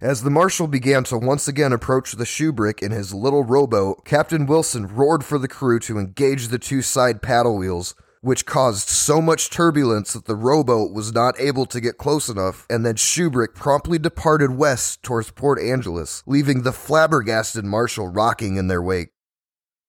As 0.00 0.22
the 0.22 0.30
marshal 0.30 0.68
began 0.68 1.02
to 1.04 1.18
once 1.18 1.48
again 1.48 1.72
approach 1.72 2.12
the 2.12 2.24
Shubrick 2.24 2.84
in 2.84 2.92
his 2.92 3.12
little 3.12 3.42
rowboat, 3.42 4.04
Captain 4.04 4.46
Wilson 4.46 4.86
roared 4.86 5.24
for 5.24 5.40
the 5.40 5.48
crew 5.48 5.80
to 5.80 5.98
engage 5.98 6.48
the 6.48 6.58
two 6.58 6.82
side 6.82 7.20
paddle 7.20 7.56
wheels, 7.58 7.96
which 8.20 8.46
caused 8.46 8.86
so 8.86 9.20
much 9.20 9.50
turbulence 9.50 10.12
that 10.12 10.26
the 10.26 10.36
rowboat 10.36 10.92
was 10.92 11.12
not 11.12 11.34
able 11.40 11.66
to 11.66 11.80
get 11.80 11.98
close 11.98 12.28
enough, 12.28 12.64
and 12.70 12.86
then 12.86 12.94
Shubrick 12.94 13.56
promptly 13.56 13.98
departed 13.98 14.52
west 14.52 15.02
towards 15.02 15.32
Port 15.32 15.60
Angeles, 15.60 16.22
leaving 16.26 16.62
the 16.62 16.70
flabbergasted 16.70 17.64
marshal 17.64 18.06
rocking 18.06 18.56
in 18.56 18.68
their 18.68 18.80
wake. 18.80 19.08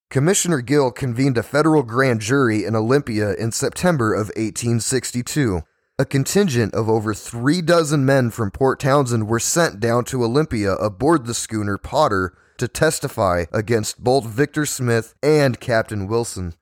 Commissioner 0.09 0.61
Gill 0.61 0.89
convened 0.89 1.37
a 1.37 1.43
federal 1.43 1.83
grand 1.83 2.19
jury 2.19 2.65
in 2.65 2.75
Olympia 2.75 3.35
in 3.35 3.51
September 3.51 4.15
of 4.15 4.29
1862. 4.29 5.61
A 5.99 6.05
contingent 6.05 6.73
of 6.73 6.89
over 6.89 7.13
three 7.13 7.61
dozen 7.61 8.05
men 8.05 8.31
from 8.31 8.51
Port 8.51 8.79
Townsend 8.79 9.27
were 9.27 9.37
sent 9.37 9.81
down 9.81 10.05
to 10.05 10.23
Olympia 10.23 10.75
aboard 10.75 11.25
the 11.25 11.33
schooner 11.33 11.77
Potter 11.77 12.37
to 12.57 12.69
testify 12.69 13.47
against 13.51 14.01
both 14.01 14.23
Victor 14.23 14.65
Smith 14.65 15.13
and 15.21 15.59
Captain 15.59 16.07
Wilson. 16.07 16.53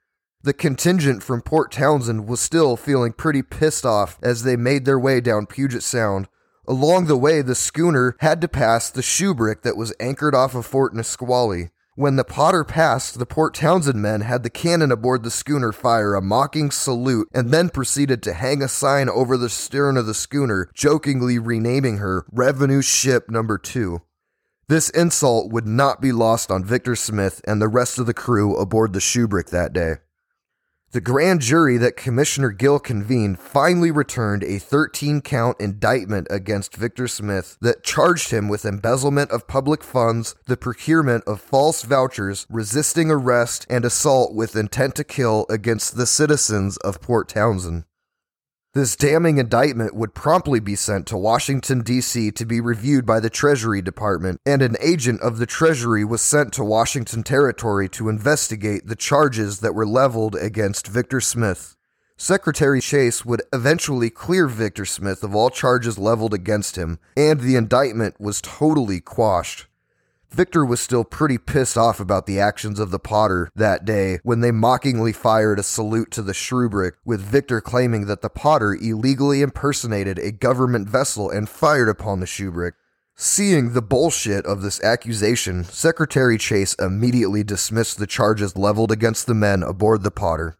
The 0.41 0.53
contingent 0.53 1.21
from 1.21 1.43
Port 1.43 1.71
Townsend 1.71 2.27
was 2.27 2.39
still 2.39 2.75
feeling 2.75 3.13
pretty 3.13 3.43
pissed 3.43 3.85
off 3.85 4.17
as 4.23 4.41
they 4.41 4.55
made 4.55 4.85
their 4.85 4.97
way 4.97 5.21
down 5.21 5.45
Puget 5.45 5.83
Sound. 5.83 6.27
Along 6.67 7.05
the 7.05 7.15
way, 7.15 7.43
the 7.43 7.53
schooner 7.53 8.15
had 8.21 8.41
to 8.41 8.47
pass 8.47 8.89
the 8.89 9.03
Shubrick 9.03 9.61
that 9.61 9.77
was 9.77 9.93
anchored 9.99 10.33
off 10.33 10.55
of 10.55 10.65
Fort 10.65 10.95
Nisqually. 10.95 11.69
When 11.97 12.15
the 12.15 12.23
Potter 12.23 12.63
passed, 12.63 13.17
the 13.17 13.25
Port 13.25 13.55
Townsend 13.55 13.99
men 13.99 14.21
had 14.21 14.43
the 14.43 14.51
cannon 14.51 14.91
aboard 14.91 15.23
the 15.23 15.31
schooner 15.31 15.71
fire 15.71 16.13
a 16.13 16.21
mocking 16.21 16.69
salute 16.69 17.27
and 17.33 17.49
then 17.49 17.69
proceeded 17.69 18.21
to 18.21 18.35
hang 18.35 18.61
a 18.61 18.67
sign 18.67 19.09
over 19.09 19.35
the 19.35 19.49
stern 19.49 19.97
of 19.97 20.05
the 20.05 20.13
schooner, 20.13 20.69
jokingly 20.75 21.39
renaming 21.39 21.97
her 21.97 22.23
Revenue 22.31 22.83
Ship 22.83 23.27
Number 23.31 23.57
2. 23.57 23.99
This 24.67 24.91
insult 24.91 25.51
would 25.51 25.65
not 25.65 25.99
be 25.99 26.11
lost 26.11 26.51
on 26.51 26.63
Victor 26.63 26.95
Smith 26.95 27.41
and 27.47 27.59
the 27.59 27.67
rest 27.67 27.97
of 27.97 28.05
the 28.05 28.13
crew 28.13 28.55
aboard 28.55 28.93
the 28.93 28.99
Shubrick 28.99 29.49
that 29.49 29.73
day. 29.73 29.95
The 30.91 31.01
grand 31.01 31.41
jury 31.41 31.75
that 31.79 31.97
Commissioner 31.97 32.49
Gill 32.49 32.79
convened 32.79 33.39
finally 33.39 33.91
returned 33.91 34.45
a 34.45 34.57
13 34.57 35.19
count 35.19 35.59
indictment 35.59 36.27
against 36.29 36.77
Victor 36.77 37.09
Smith 37.09 37.57
that 37.59 37.83
charged 37.83 38.31
him 38.31 38.47
with 38.47 38.63
embezzlement 38.63 39.29
of 39.31 39.47
public 39.47 39.83
funds, 39.83 40.33
the 40.45 40.55
procurement 40.55 41.25
of 41.27 41.41
false 41.41 41.83
vouchers, 41.83 42.47
resisting 42.49 43.11
arrest, 43.11 43.65
and 43.69 43.83
assault 43.83 44.33
with 44.33 44.55
intent 44.55 44.95
to 44.95 45.03
kill 45.03 45.45
against 45.49 45.97
the 45.97 46.05
citizens 46.05 46.77
of 46.77 47.01
Port 47.01 47.27
Townsend. 47.27 47.83
This 48.77 48.95
damning 48.95 49.39
indictment 49.39 49.95
would 49.95 50.13
promptly 50.13 50.59
be 50.59 50.75
sent 50.75 51.07
to 51.07 51.17
Washington, 51.17 51.81
D.C. 51.81 52.29
to 52.29 52.45
be 52.45 52.61
reviewed 52.61 53.07
by 53.07 53.19
the 53.19 53.27
Treasury 53.27 53.81
Department, 53.81 54.39
and 54.45 54.61
an 54.61 54.75
agent 54.79 55.19
of 55.21 55.39
the 55.39 55.47
Treasury 55.47 56.05
was 56.05 56.21
sent 56.21 56.53
to 56.53 56.63
Washington 56.63 57.23
Territory 57.23 57.89
to 57.89 58.07
investigate 58.07 58.85
the 58.85 58.95
charges 58.95 59.61
that 59.61 59.73
were 59.73 59.87
leveled 59.87 60.35
against 60.35 60.85
Victor 60.85 61.19
Smith. 61.19 61.75
Secretary 62.17 62.79
Chase 62.79 63.25
would 63.25 63.41
eventually 63.51 64.11
clear 64.11 64.45
Victor 64.45 64.85
Smith 64.85 65.23
of 65.23 65.33
all 65.33 65.49
charges 65.49 65.97
leveled 65.97 66.35
against 66.35 66.75
him, 66.75 66.99
and 67.15 67.39
the 67.39 67.55
indictment 67.55 68.21
was 68.21 68.41
totally 68.43 68.99
quashed. 68.99 69.65
Victor 70.29 70.65
was 70.65 70.79
still 70.79 71.03
pretty 71.03 71.37
pissed 71.37 71.77
off 71.77 71.99
about 71.99 72.25
the 72.25 72.39
actions 72.39 72.79
of 72.79 72.91
the 72.91 72.99
Potter 72.99 73.49
that 73.55 73.85
day 73.85 74.19
when 74.23 74.41
they 74.41 74.51
mockingly 74.51 75.13
fired 75.13 75.57
a 75.57 75.63
salute 75.63 76.11
to 76.11 76.21
the 76.21 76.33
Shubrick, 76.33 76.93
with 77.05 77.21
Victor 77.21 77.61
claiming 77.61 78.05
that 78.05 78.21
the 78.21 78.29
Potter 78.29 78.73
illegally 78.73 79.41
impersonated 79.41 80.19
a 80.19 80.31
government 80.31 80.89
vessel 80.89 81.29
and 81.29 81.49
fired 81.49 81.89
upon 81.89 82.19
the 82.19 82.25
Shubrick. 82.25 82.73
Seeing 83.15 83.73
the 83.73 83.81
bullshit 83.81 84.45
of 84.45 84.61
this 84.61 84.83
accusation, 84.83 85.63
Secretary 85.63 86.37
Chase 86.37 86.75
immediately 86.75 87.43
dismissed 87.43 87.97
the 87.97 88.05
charges 88.05 88.55
leveled 88.55 88.91
against 88.91 89.25
the 89.25 89.33
men 89.33 89.63
aboard 89.63 90.03
the 90.03 90.11
Potter. 90.11 90.59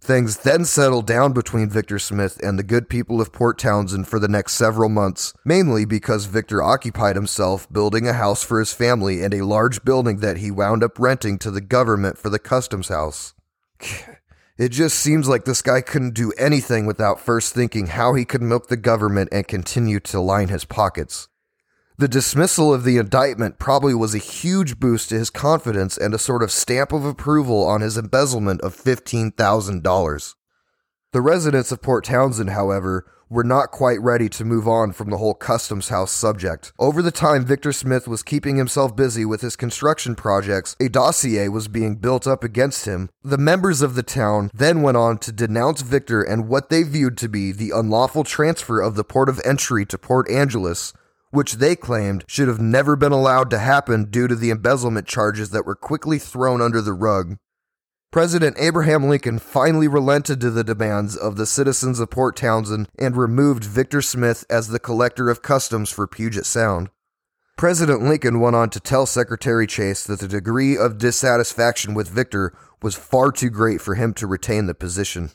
Things 0.00 0.38
then 0.38 0.64
settled 0.64 1.06
down 1.06 1.34
between 1.34 1.68
Victor 1.68 1.98
Smith 1.98 2.40
and 2.42 2.58
the 2.58 2.62
good 2.62 2.88
people 2.88 3.20
of 3.20 3.32
Port 3.32 3.58
Townsend 3.58 4.08
for 4.08 4.18
the 4.18 4.28
next 4.28 4.54
several 4.54 4.88
months, 4.88 5.34
mainly 5.44 5.84
because 5.84 6.24
Victor 6.24 6.62
occupied 6.62 7.16
himself 7.16 7.70
building 7.70 8.08
a 8.08 8.14
house 8.14 8.42
for 8.42 8.58
his 8.58 8.72
family 8.72 9.22
and 9.22 9.34
a 9.34 9.44
large 9.44 9.84
building 9.84 10.20
that 10.20 10.38
he 10.38 10.50
wound 10.50 10.82
up 10.82 10.98
renting 10.98 11.38
to 11.40 11.50
the 11.50 11.60
government 11.60 12.16
for 12.16 12.30
the 12.30 12.38
customs 12.38 12.88
house. 12.88 13.34
It 14.58 14.72
just 14.72 14.98
seems 14.98 15.26
like 15.26 15.46
this 15.46 15.62
guy 15.62 15.80
couldn't 15.80 16.12
do 16.12 16.32
anything 16.36 16.84
without 16.84 17.18
first 17.18 17.54
thinking 17.54 17.86
how 17.86 18.12
he 18.12 18.26
could 18.26 18.42
milk 18.42 18.68
the 18.68 18.76
government 18.76 19.30
and 19.32 19.48
continue 19.48 20.00
to 20.00 20.20
line 20.20 20.48
his 20.48 20.66
pockets. 20.66 21.29
The 22.00 22.08
dismissal 22.08 22.72
of 22.72 22.84
the 22.84 22.96
indictment 22.96 23.58
probably 23.58 23.92
was 23.92 24.14
a 24.14 24.18
huge 24.18 24.80
boost 24.80 25.10
to 25.10 25.18
his 25.18 25.28
confidence 25.28 25.98
and 25.98 26.14
a 26.14 26.18
sort 26.18 26.42
of 26.42 26.50
stamp 26.50 26.94
of 26.94 27.04
approval 27.04 27.62
on 27.66 27.82
his 27.82 27.98
embezzlement 27.98 28.62
of 28.62 28.74
$15,000. 28.74 30.34
The 31.12 31.20
residents 31.20 31.70
of 31.70 31.82
Port 31.82 32.06
Townsend, 32.06 32.48
however, 32.48 33.04
were 33.28 33.44
not 33.44 33.70
quite 33.70 34.00
ready 34.00 34.30
to 34.30 34.46
move 34.46 34.66
on 34.66 34.92
from 34.92 35.10
the 35.10 35.18
whole 35.18 35.34
customs 35.34 35.90
house 35.90 36.10
subject. 36.10 36.72
Over 36.78 37.02
the 37.02 37.10
time 37.10 37.44
Victor 37.44 37.70
Smith 37.70 38.08
was 38.08 38.22
keeping 38.22 38.56
himself 38.56 38.96
busy 38.96 39.26
with 39.26 39.42
his 39.42 39.54
construction 39.54 40.14
projects, 40.14 40.76
a 40.80 40.88
dossier 40.88 41.48
was 41.48 41.68
being 41.68 41.96
built 41.96 42.26
up 42.26 42.42
against 42.42 42.86
him. 42.86 43.10
The 43.22 43.36
members 43.36 43.82
of 43.82 43.94
the 43.94 44.02
town 44.02 44.50
then 44.54 44.80
went 44.80 44.96
on 44.96 45.18
to 45.18 45.32
denounce 45.32 45.82
Victor 45.82 46.22
and 46.22 46.48
what 46.48 46.70
they 46.70 46.82
viewed 46.82 47.18
to 47.18 47.28
be 47.28 47.52
the 47.52 47.72
unlawful 47.72 48.24
transfer 48.24 48.80
of 48.80 48.94
the 48.94 49.04
port 49.04 49.28
of 49.28 49.38
entry 49.44 49.84
to 49.84 49.98
Port 49.98 50.30
Angeles, 50.30 50.94
which 51.30 51.54
they 51.54 51.76
claimed 51.76 52.24
should 52.26 52.48
have 52.48 52.60
never 52.60 52.96
been 52.96 53.12
allowed 53.12 53.50
to 53.50 53.58
happen 53.58 54.10
due 54.10 54.28
to 54.28 54.34
the 54.34 54.50
embezzlement 54.50 55.06
charges 55.06 55.50
that 55.50 55.64
were 55.64 55.76
quickly 55.76 56.18
thrown 56.18 56.60
under 56.60 56.80
the 56.80 56.92
rug. 56.92 57.36
President 58.10 58.56
Abraham 58.58 59.08
Lincoln 59.08 59.38
finally 59.38 59.86
relented 59.86 60.40
to 60.40 60.50
the 60.50 60.64
demands 60.64 61.16
of 61.16 61.36
the 61.36 61.46
citizens 61.46 62.00
of 62.00 62.10
Port 62.10 62.34
Townsend 62.36 62.88
and 62.98 63.16
removed 63.16 63.62
Victor 63.62 64.02
Smith 64.02 64.44
as 64.50 64.68
the 64.68 64.80
collector 64.80 65.30
of 65.30 65.42
customs 65.42 65.90
for 65.90 66.08
Puget 66.08 66.44
Sound. 66.44 66.90
President 67.56 68.02
Lincoln 68.02 68.40
went 68.40 68.56
on 68.56 68.70
to 68.70 68.80
tell 68.80 69.06
Secretary 69.06 69.66
Chase 69.66 70.02
that 70.04 70.18
the 70.18 70.26
degree 70.26 70.76
of 70.76 70.98
dissatisfaction 70.98 71.94
with 71.94 72.08
Victor 72.08 72.52
was 72.82 72.96
far 72.96 73.30
too 73.30 73.50
great 73.50 73.80
for 73.80 73.94
him 73.94 74.12
to 74.14 74.26
retain 74.26 74.66
the 74.66 74.74
position. 74.74 75.30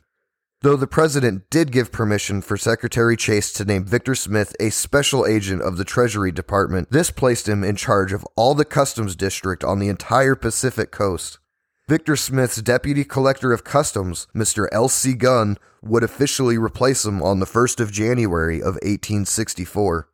Though 0.65 0.75
the 0.75 0.87
president 0.87 1.47
did 1.51 1.71
give 1.71 1.91
permission 1.91 2.41
for 2.41 2.57
Secretary 2.57 3.15
Chase 3.15 3.53
to 3.53 3.65
name 3.65 3.85
Victor 3.85 4.15
Smith 4.15 4.55
a 4.59 4.71
special 4.71 5.23
agent 5.23 5.61
of 5.61 5.77
the 5.77 5.85
Treasury 5.85 6.31
Department, 6.31 6.89
this 6.89 7.11
placed 7.11 7.47
him 7.47 7.63
in 7.63 7.75
charge 7.75 8.11
of 8.11 8.25
all 8.35 8.55
the 8.55 8.65
customs 8.65 9.15
district 9.15 9.63
on 9.63 9.77
the 9.77 9.89
entire 9.89 10.33
Pacific 10.33 10.89
coast. 10.89 11.37
Victor 11.87 12.15
Smith's 12.15 12.63
deputy 12.63 13.03
collector 13.03 13.53
of 13.53 13.63
customs, 13.63 14.25
Mr. 14.35 14.65
L.C. 14.71 15.13
Gunn, 15.13 15.59
would 15.83 16.01
officially 16.01 16.57
replace 16.57 17.05
him 17.05 17.21
on 17.21 17.39
the 17.39 17.45
1st 17.45 17.79
of 17.79 17.91
January 17.91 18.57
of 18.57 18.79
1864. 18.81 20.09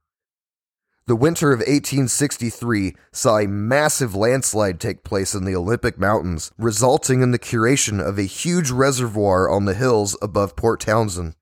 The 1.07 1.15
winter 1.15 1.51
of 1.51 1.59
1863 1.59 2.95
saw 3.11 3.39
a 3.39 3.47
massive 3.47 4.13
landslide 4.13 4.79
take 4.79 5.03
place 5.03 5.33
in 5.33 5.45
the 5.45 5.55
Olympic 5.55 5.97
Mountains, 5.97 6.51
resulting 6.59 7.21
in 7.21 7.31
the 7.31 7.39
curation 7.39 7.99
of 7.99 8.19
a 8.19 8.23
huge 8.23 8.69
reservoir 8.69 9.49
on 9.49 9.65
the 9.65 9.73
hills 9.73 10.15
above 10.21 10.55
Port 10.55 10.79
Townsend. 10.79 11.35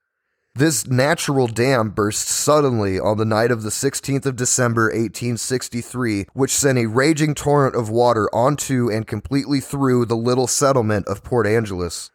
This 0.56 0.88
natural 0.88 1.48
dam 1.48 1.90
burst 1.90 2.28
suddenly 2.28 3.00
on 3.00 3.18
the 3.18 3.26
night 3.26 3.52
of 3.52 3.64
the 3.64 3.70
16th 3.70 4.26
of 4.26 4.38
December 4.38 4.86
1863, 4.86 6.28
which 6.34 6.56
sent 6.56 6.78
a 6.78 6.88
raging 6.88 7.36
torrent 7.36 7.76
of 7.76 7.90
water 7.90 8.34
onto 8.34 8.90
and 8.90 9.06
completely 9.06 9.60
through 9.60 10.06
the 10.06 10.18
little 10.18 10.48
settlement 10.48 11.06
of 11.08 11.24
Port 11.24 11.46
Angeles. 11.46 12.12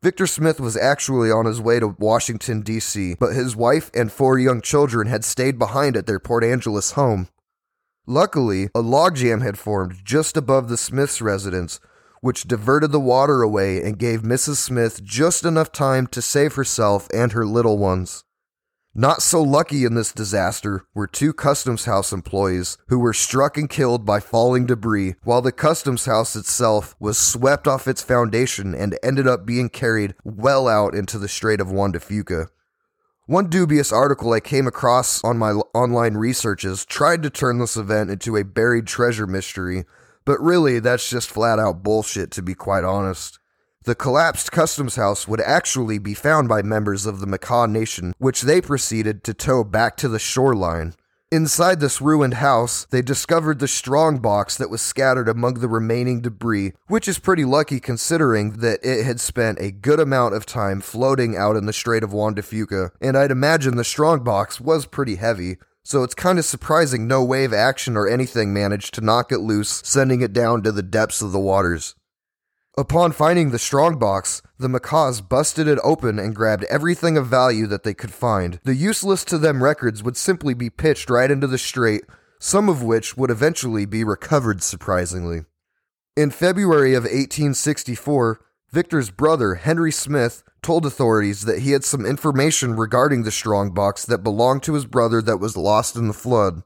Victor 0.00 0.28
Smith 0.28 0.60
was 0.60 0.76
actually 0.76 1.30
on 1.32 1.44
his 1.44 1.60
way 1.60 1.80
to 1.80 1.96
Washington, 1.98 2.60
D.C., 2.60 3.16
but 3.18 3.34
his 3.34 3.56
wife 3.56 3.90
and 3.92 4.12
four 4.12 4.38
young 4.38 4.60
children 4.60 5.08
had 5.08 5.24
stayed 5.24 5.58
behind 5.58 5.96
at 5.96 6.06
their 6.06 6.20
Port 6.20 6.44
Angeles 6.44 6.92
home. 6.92 7.28
Luckily, 8.06 8.66
a 8.76 8.82
logjam 8.82 9.42
had 9.42 9.58
formed 9.58 9.96
just 10.04 10.36
above 10.36 10.68
the 10.68 10.76
Smiths' 10.76 11.20
residence, 11.20 11.80
which 12.20 12.46
diverted 12.46 12.92
the 12.92 13.00
water 13.00 13.42
away 13.42 13.82
and 13.82 13.98
gave 13.98 14.22
Mrs. 14.22 14.56
Smith 14.56 15.02
just 15.02 15.44
enough 15.44 15.72
time 15.72 16.06
to 16.08 16.22
save 16.22 16.54
herself 16.54 17.08
and 17.12 17.32
her 17.32 17.44
little 17.44 17.76
ones. 17.76 18.24
Not 18.98 19.22
so 19.22 19.40
lucky 19.40 19.84
in 19.84 19.94
this 19.94 20.10
disaster 20.10 20.84
were 20.92 21.06
two 21.06 21.32
customs 21.32 21.84
house 21.84 22.12
employees 22.12 22.78
who 22.88 22.98
were 22.98 23.12
struck 23.12 23.56
and 23.56 23.70
killed 23.70 24.04
by 24.04 24.18
falling 24.18 24.66
debris, 24.66 25.14
while 25.22 25.40
the 25.40 25.52
customs 25.52 26.06
house 26.06 26.34
itself 26.34 26.96
was 26.98 27.16
swept 27.16 27.68
off 27.68 27.86
its 27.86 28.02
foundation 28.02 28.74
and 28.74 28.98
ended 29.00 29.28
up 29.28 29.46
being 29.46 29.68
carried 29.68 30.16
well 30.24 30.66
out 30.66 30.96
into 30.96 31.16
the 31.16 31.28
Strait 31.28 31.60
of 31.60 31.70
Juan 31.70 31.92
de 31.92 32.00
Fuca. 32.00 32.48
One 33.26 33.46
dubious 33.46 33.92
article 33.92 34.32
I 34.32 34.40
came 34.40 34.66
across 34.66 35.22
on 35.22 35.38
my 35.38 35.52
online 35.74 36.14
researches 36.14 36.84
tried 36.84 37.22
to 37.22 37.30
turn 37.30 37.60
this 37.60 37.76
event 37.76 38.10
into 38.10 38.36
a 38.36 38.42
buried 38.42 38.88
treasure 38.88 39.28
mystery, 39.28 39.84
but 40.24 40.40
really 40.40 40.80
that's 40.80 41.08
just 41.08 41.30
flat 41.30 41.60
out 41.60 41.84
bullshit 41.84 42.32
to 42.32 42.42
be 42.42 42.56
quite 42.56 42.82
honest. 42.82 43.37
The 43.88 43.94
collapsed 43.94 44.52
customs 44.52 44.96
house 44.96 45.26
would 45.26 45.40
actually 45.40 45.96
be 45.98 46.12
found 46.12 46.46
by 46.46 46.60
members 46.60 47.06
of 47.06 47.20
the 47.20 47.26
Makah 47.26 47.70
Nation, 47.70 48.12
which 48.18 48.42
they 48.42 48.60
proceeded 48.60 49.24
to 49.24 49.32
tow 49.32 49.64
back 49.64 49.96
to 49.96 50.08
the 50.08 50.18
shoreline. 50.18 50.92
Inside 51.32 51.80
this 51.80 52.02
ruined 52.02 52.34
house, 52.34 52.86
they 52.90 53.00
discovered 53.00 53.60
the 53.60 53.66
strong 53.66 54.18
box 54.18 54.58
that 54.58 54.68
was 54.68 54.82
scattered 54.82 55.26
among 55.26 55.54
the 55.54 55.68
remaining 55.68 56.20
debris, 56.20 56.74
which 56.88 57.08
is 57.08 57.18
pretty 57.18 57.46
lucky 57.46 57.80
considering 57.80 58.58
that 58.58 58.80
it 58.82 59.06
had 59.06 59.20
spent 59.20 59.58
a 59.58 59.70
good 59.70 60.00
amount 60.00 60.34
of 60.34 60.44
time 60.44 60.82
floating 60.82 61.34
out 61.34 61.56
in 61.56 61.64
the 61.64 61.72
Strait 61.72 62.02
of 62.02 62.12
Juan 62.12 62.34
de 62.34 62.42
Fuca, 62.42 62.90
and 63.00 63.16
I'd 63.16 63.30
imagine 63.30 63.76
the 63.76 63.84
strong 63.84 64.22
box 64.22 64.60
was 64.60 64.84
pretty 64.84 65.16
heavy, 65.16 65.56
so 65.82 66.02
it's 66.02 66.14
kind 66.14 66.38
of 66.38 66.44
surprising 66.44 67.08
no 67.08 67.24
wave 67.24 67.54
action 67.54 67.96
or 67.96 68.06
anything 68.06 68.52
managed 68.52 68.92
to 68.92 69.00
knock 69.00 69.32
it 69.32 69.38
loose, 69.38 69.80
sending 69.82 70.20
it 70.20 70.34
down 70.34 70.62
to 70.64 70.72
the 70.72 70.82
depths 70.82 71.22
of 71.22 71.32
the 71.32 71.40
waters. 71.40 71.94
Upon 72.78 73.10
finding 73.10 73.50
the 73.50 73.58
strongbox, 73.58 74.40
the 74.56 74.68
Makahs 74.68 75.20
busted 75.28 75.66
it 75.66 75.80
open 75.82 76.20
and 76.20 76.32
grabbed 76.32 76.62
everything 76.70 77.16
of 77.16 77.26
value 77.26 77.66
that 77.66 77.82
they 77.82 77.92
could 77.92 78.12
find. 78.12 78.60
The 78.62 78.76
useless 78.76 79.24
to 79.24 79.36
them 79.36 79.64
records 79.64 80.04
would 80.04 80.16
simply 80.16 80.54
be 80.54 80.70
pitched 80.70 81.10
right 81.10 81.28
into 81.28 81.48
the 81.48 81.58
strait, 81.58 82.04
some 82.38 82.68
of 82.68 82.80
which 82.80 83.16
would 83.16 83.32
eventually 83.32 83.84
be 83.84 84.04
recovered 84.04 84.62
surprisingly. 84.62 85.40
In 86.16 86.30
February 86.30 86.94
of 86.94 87.02
1864, 87.02 88.40
Victor's 88.70 89.10
brother, 89.10 89.56
Henry 89.56 89.90
Smith, 89.90 90.44
told 90.62 90.86
authorities 90.86 91.46
that 91.46 91.62
he 91.62 91.72
had 91.72 91.82
some 91.82 92.06
information 92.06 92.76
regarding 92.76 93.24
the 93.24 93.32
strongbox 93.32 94.06
that 94.06 94.22
belonged 94.22 94.62
to 94.62 94.74
his 94.74 94.86
brother 94.86 95.20
that 95.20 95.38
was 95.38 95.56
lost 95.56 95.96
in 95.96 96.06
the 96.06 96.14
flood. 96.14 96.62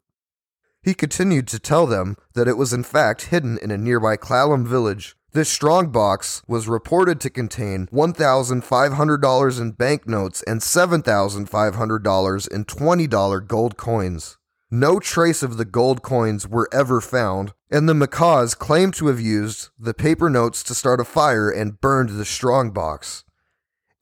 He 0.82 0.92
continued 0.92 1.48
to 1.48 1.58
tell 1.58 1.86
them 1.86 2.18
that 2.34 2.48
it 2.48 2.58
was 2.58 2.74
in 2.74 2.82
fact 2.82 3.28
hidden 3.28 3.56
in 3.56 3.70
a 3.70 3.78
nearby 3.78 4.18
Clallam 4.18 4.66
village, 4.66 5.16
this 5.32 5.48
strong 5.48 5.88
box 5.88 6.42
was 6.46 6.68
reported 6.68 7.20
to 7.20 7.30
contain 7.30 7.86
$1,500 7.86 9.60
in 9.60 9.70
banknotes 9.72 10.42
and 10.42 10.60
$7,500 10.60 12.48
in 12.48 12.64
$20 12.64 13.48
gold 13.48 13.76
coins. 13.76 14.36
No 14.70 14.98
trace 14.98 15.42
of 15.42 15.56
the 15.56 15.64
gold 15.64 16.02
coins 16.02 16.46
were 16.46 16.68
ever 16.72 17.00
found, 17.00 17.52
and 17.70 17.88
the 17.88 17.94
Makahs 17.94 18.56
claimed 18.56 18.94
to 18.94 19.08
have 19.08 19.20
used 19.20 19.68
the 19.78 19.94
paper 19.94 20.30
notes 20.30 20.62
to 20.64 20.74
start 20.74 21.00
a 21.00 21.04
fire 21.04 21.50
and 21.50 21.80
burned 21.80 22.10
the 22.10 22.24
strong 22.24 22.70
box. 22.70 23.24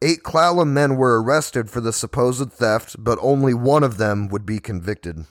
Eight 0.03 0.23
Clallam 0.23 0.69
men 0.69 0.97
were 0.97 1.23
arrested 1.23 1.69
for 1.71 1.81
the 1.81 1.93
supposed 1.93 2.53
theft, 2.53 2.97
but 2.99 3.19
only 3.21 3.53
one 3.53 3.83
of 3.83 3.99
them 3.99 4.29
would 4.29 4.47
be 4.47 4.59
convicted. 4.59 5.27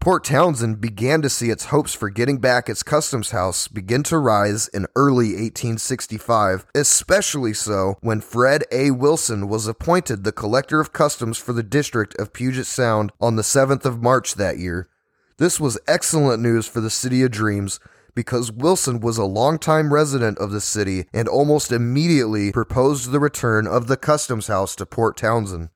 Port 0.00 0.24
Townsend 0.24 0.80
began 0.80 1.20
to 1.20 1.28
see 1.28 1.50
its 1.50 1.66
hopes 1.66 1.92
for 1.92 2.08
getting 2.08 2.38
back 2.38 2.70
its 2.70 2.82
customs 2.82 3.32
house 3.32 3.68
begin 3.68 4.02
to 4.04 4.16
rise 4.16 4.66
in 4.68 4.86
early 4.96 5.34
1865, 5.34 6.64
especially 6.74 7.52
so 7.52 7.98
when 8.00 8.22
Fred 8.22 8.64
A. 8.72 8.92
Wilson 8.92 9.46
was 9.46 9.66
appointed 9.66 10.24
the 10.24 10.32
collector 10.32 10.80
of 10.80 10.94
customs 10.94 11.36
for 11.36 11.52
the 11.52 11.62
district 11.62 12.18
of 12.18 12.32
Puget 12.32 12.64
Sound 12.64 13.12
on 13.20 13.36
the 13.36 13.42
7th 13.42 13.84
of 13.84 14.02
March 14.02 14.36
that 14.36 14.56
year. 14.56 14.88
This 15.36 15.60
was 15.60 15.78
excellent 15.86 16.42
news 16.42 16.66
for 16.66 16.80
the 16.80 16.88
City 16.88 17.22
of 17.22 17.30
Dreams 17.30 17.78
because 18.14 18.50
Wilson 18.50 19.00
was 19.00 19.18
a 19.18 19.26
longtime 19.26 19.92
resident 19.92 20.38
of 20.38 20.50
the 20.50 20.62
city 20.62 21.04
and 21.12 21.28
almost 21.28 21.70
immediately 21.70 22.52
proposed 22.52 23.10
the 23.10 23.20
return 23.20 23.66
of 23.66 23.86
the 23.86 23.98
customs 23.98 24.46
house 24.46 24.74
to 24.76 24.86
Port 24.86 25.18
Townsend. 25.18 25.68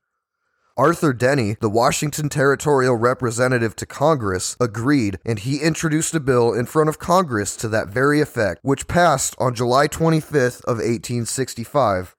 Arthur 0.77 1.13
Denny, 1.13 1.55
the 1.61 1.69
Washington 1.69 2.27
territorial 2.27 2.97
representative 2.97 3.77
to 3.77 3.85
Congress, 3.85 4.57
agreed, 4.59 5.19
and 5.23 5.39
he 5.39 5.61
introduced 5.61 6.13
a 6.13 6.19
bill 6.19 6.51
in 6.53 6.65
front 6.65 6.89
of 6.89 6.99
Congress 6.99 7.55
to 7.55 7.69
that 7.69 7.87
very 7.87 8.19
effect, 8.19 8.59
which 8.61 8.89
passed 8.89 9.35
on 9.39 9.55
July 9.55 9.87
25th 9.87 10.61
of 10.65 10.79
1865. 10.79 12.13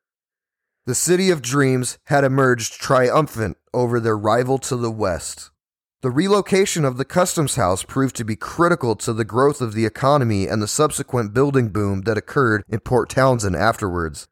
The 0.87 0.95
City 0.95 1.29
of 1.29 1.43
Dreams 1.43 1.99
had 2.07 2.25
emerged 2.25 2.81
triumphant 2.81 3.59
over 3.75 4.01
their 4.01 4.17
rival 4.17 4.57
to 4.61 4.77
the 4.77 4.91
west. 4.91 5.51
The 6.01 6.11
relocation 6.11 6.87
of 6.87 6.97
the 6.97 7.05
customs 7.05 7.57
house 7.57 7.83
proved 7.83 8.17
to 8.17 8.25
be 8.25 8.37
critical 8.37 8.97
to 8.97 9.13
the 9.13 9.25
growth 9.25 9.61
of 9.61 9.75
the 9.75 9.85
economy 9.85 10.49
and 10.49 10.63
the 10.63 10.69
subsequent 10.69 11.35
building 11.35 11.69
boom 11.69 12.03
that 12.03 12.17
occurred 12.17 12.65
in 12.71 12.81
Port 12.81 13.11
Townsend 13.11 13.55
afterwards. 13.55 14.29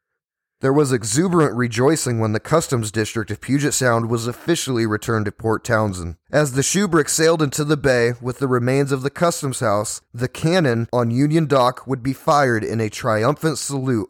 There 0.61 0.73
was 0.73 0.93
exuberant 0.93 1.55
rejoicing 1.55 2.19
when 2.19 2.31
the 2.31 2.39
customs 2.39 2.91
district 2.91 3.29
of 3.29 3.41
Puget 3.41 3.73
Sound 3.73 4.09
was 4.09 4.25
officially 4.25 4.85
returned 4.85 5.25
to 5.25 5.31
Port 5.31 5.65
Townsend. 5.65 6.15
As 6.31 6.53
the 6.53 6.61
Shubrick 6.61 7.09
sailed 7.09 7.41
into 7.41 7.65
the 7.65 7.75
bay 7.75 8.13
with 8.21 8.39
the 8.39 8.47
remains 8.47 8.93
of 8.93 9.01
the 9.01 9.09
customs 9.09 9.59
house, 9.59 10.01
the 10.13 10.29
cannon 10.29 10.87
on 10.93 11.11
Union 11.11 11.45
Dock 11.45 11.85
would 11.85 12.01
be 12.01 12.13
fired 12.13 12.63
in 12.63 12.79
a 12.79 12.89
triumphant 12.89 13.57
salute. 13.57 14.09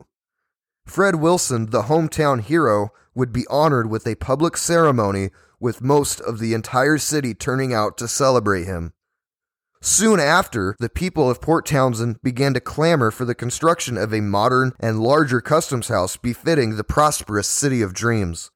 Fred 0.85 1.15
Wilson, 1.15 1.71
the 1.71 1.83
hometown 1.83 2.41
hero, 2.41 2.93
would 3.15 3.33
be 3.33 3.47
honored 3.49 3.89
with 3.89 4.05
a 4.05 4.15
public 4.15 4.55
ceremony 4.55 5.31
with 5.59 5.81
most 5.81 6.21
of 6.21 6.37
the 6.37 6.53
entire 6.53 6.99
city 6.99 7.33
turning 7.33 7.73
out 7.73 7.97
to 7.97 8.07
celebrate 8.07 8.65
him. 8.65 8.93
Soon 9.87 10.19
after, 10.19 10.75
the 10.79 10.89
people 10.89 11.29
of 11.29 11.39
Port 11.39 11.63
Townsend 11.63 12.19
began 12.23 12.55
to 12.55 12.59
clamor 12.59 13.11
for 13.11 13.23
the 13.23 13.35
construction 13.35 13.97
of 13.97 14.11
a 14.11 14.19
modern 14.19 14.73
and 14.79 14.99
larger 14.99 15.41
customs 15.41 15.89
house 15.89 16.17
befitting 16.17 16.75
the 16.75 16.83
prosperous 16.83 17.47
city 17.47 17.83
of 17.83 17.93
dreams. 17.93 18.49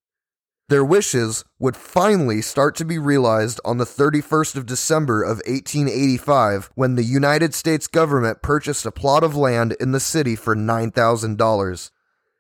Their 0.69 0.83
wishes 0.83 1.45
would 1.59 1.77
finally 1.77 2.41
start 2.41 2.75
to 2.77 2.83
be 2.83 2.97
realized 2.97 3.61
on 3.63 3.77
the 3.77 3.85
31st 3.85 4.55
of 4.55 4.65
December 4.65 5.21
of 5.21 5.37
1885 5.45 6.71
when 6.73 6.95
the 6.95 7.03
United 7.03 7.53
States 7.53 7.85
government 7.85 8.41
purchased 8.41 8.87
a 8.87 8.91
plot 8.91 9.23
of 9.23 9.35
land 9.35 9.75
in 9.79 9.91
the 9.91 9.99
city 9.99 10.35
for 10.35 10.55
$9,000. 10.55 11.91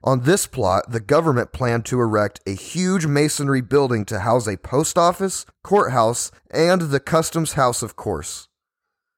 On 0.03 0.21
this 0.21 0.47
plot, 0.47 0.85
the 0.89 0.99
government 0.99 1.53
planned 1.53 1.85
to 1.85 2.01
erect 2.01 2.39
a 2.47 2.55
huge 2.55 3.05
masonry 3.05 3.61
building 3.61 4.03
to 4.05 4.21
house 4.21 4.47
a 4.47 4.57
post 4.57 4.97
office, 4.97 5.45
courthouse, 5.63 6.31
and 6.49 6.81
the 6.81 6.99
customs 6.99 7.53
house, 7.53 7.83
of 7.83 7.95
course. 7.95 8.48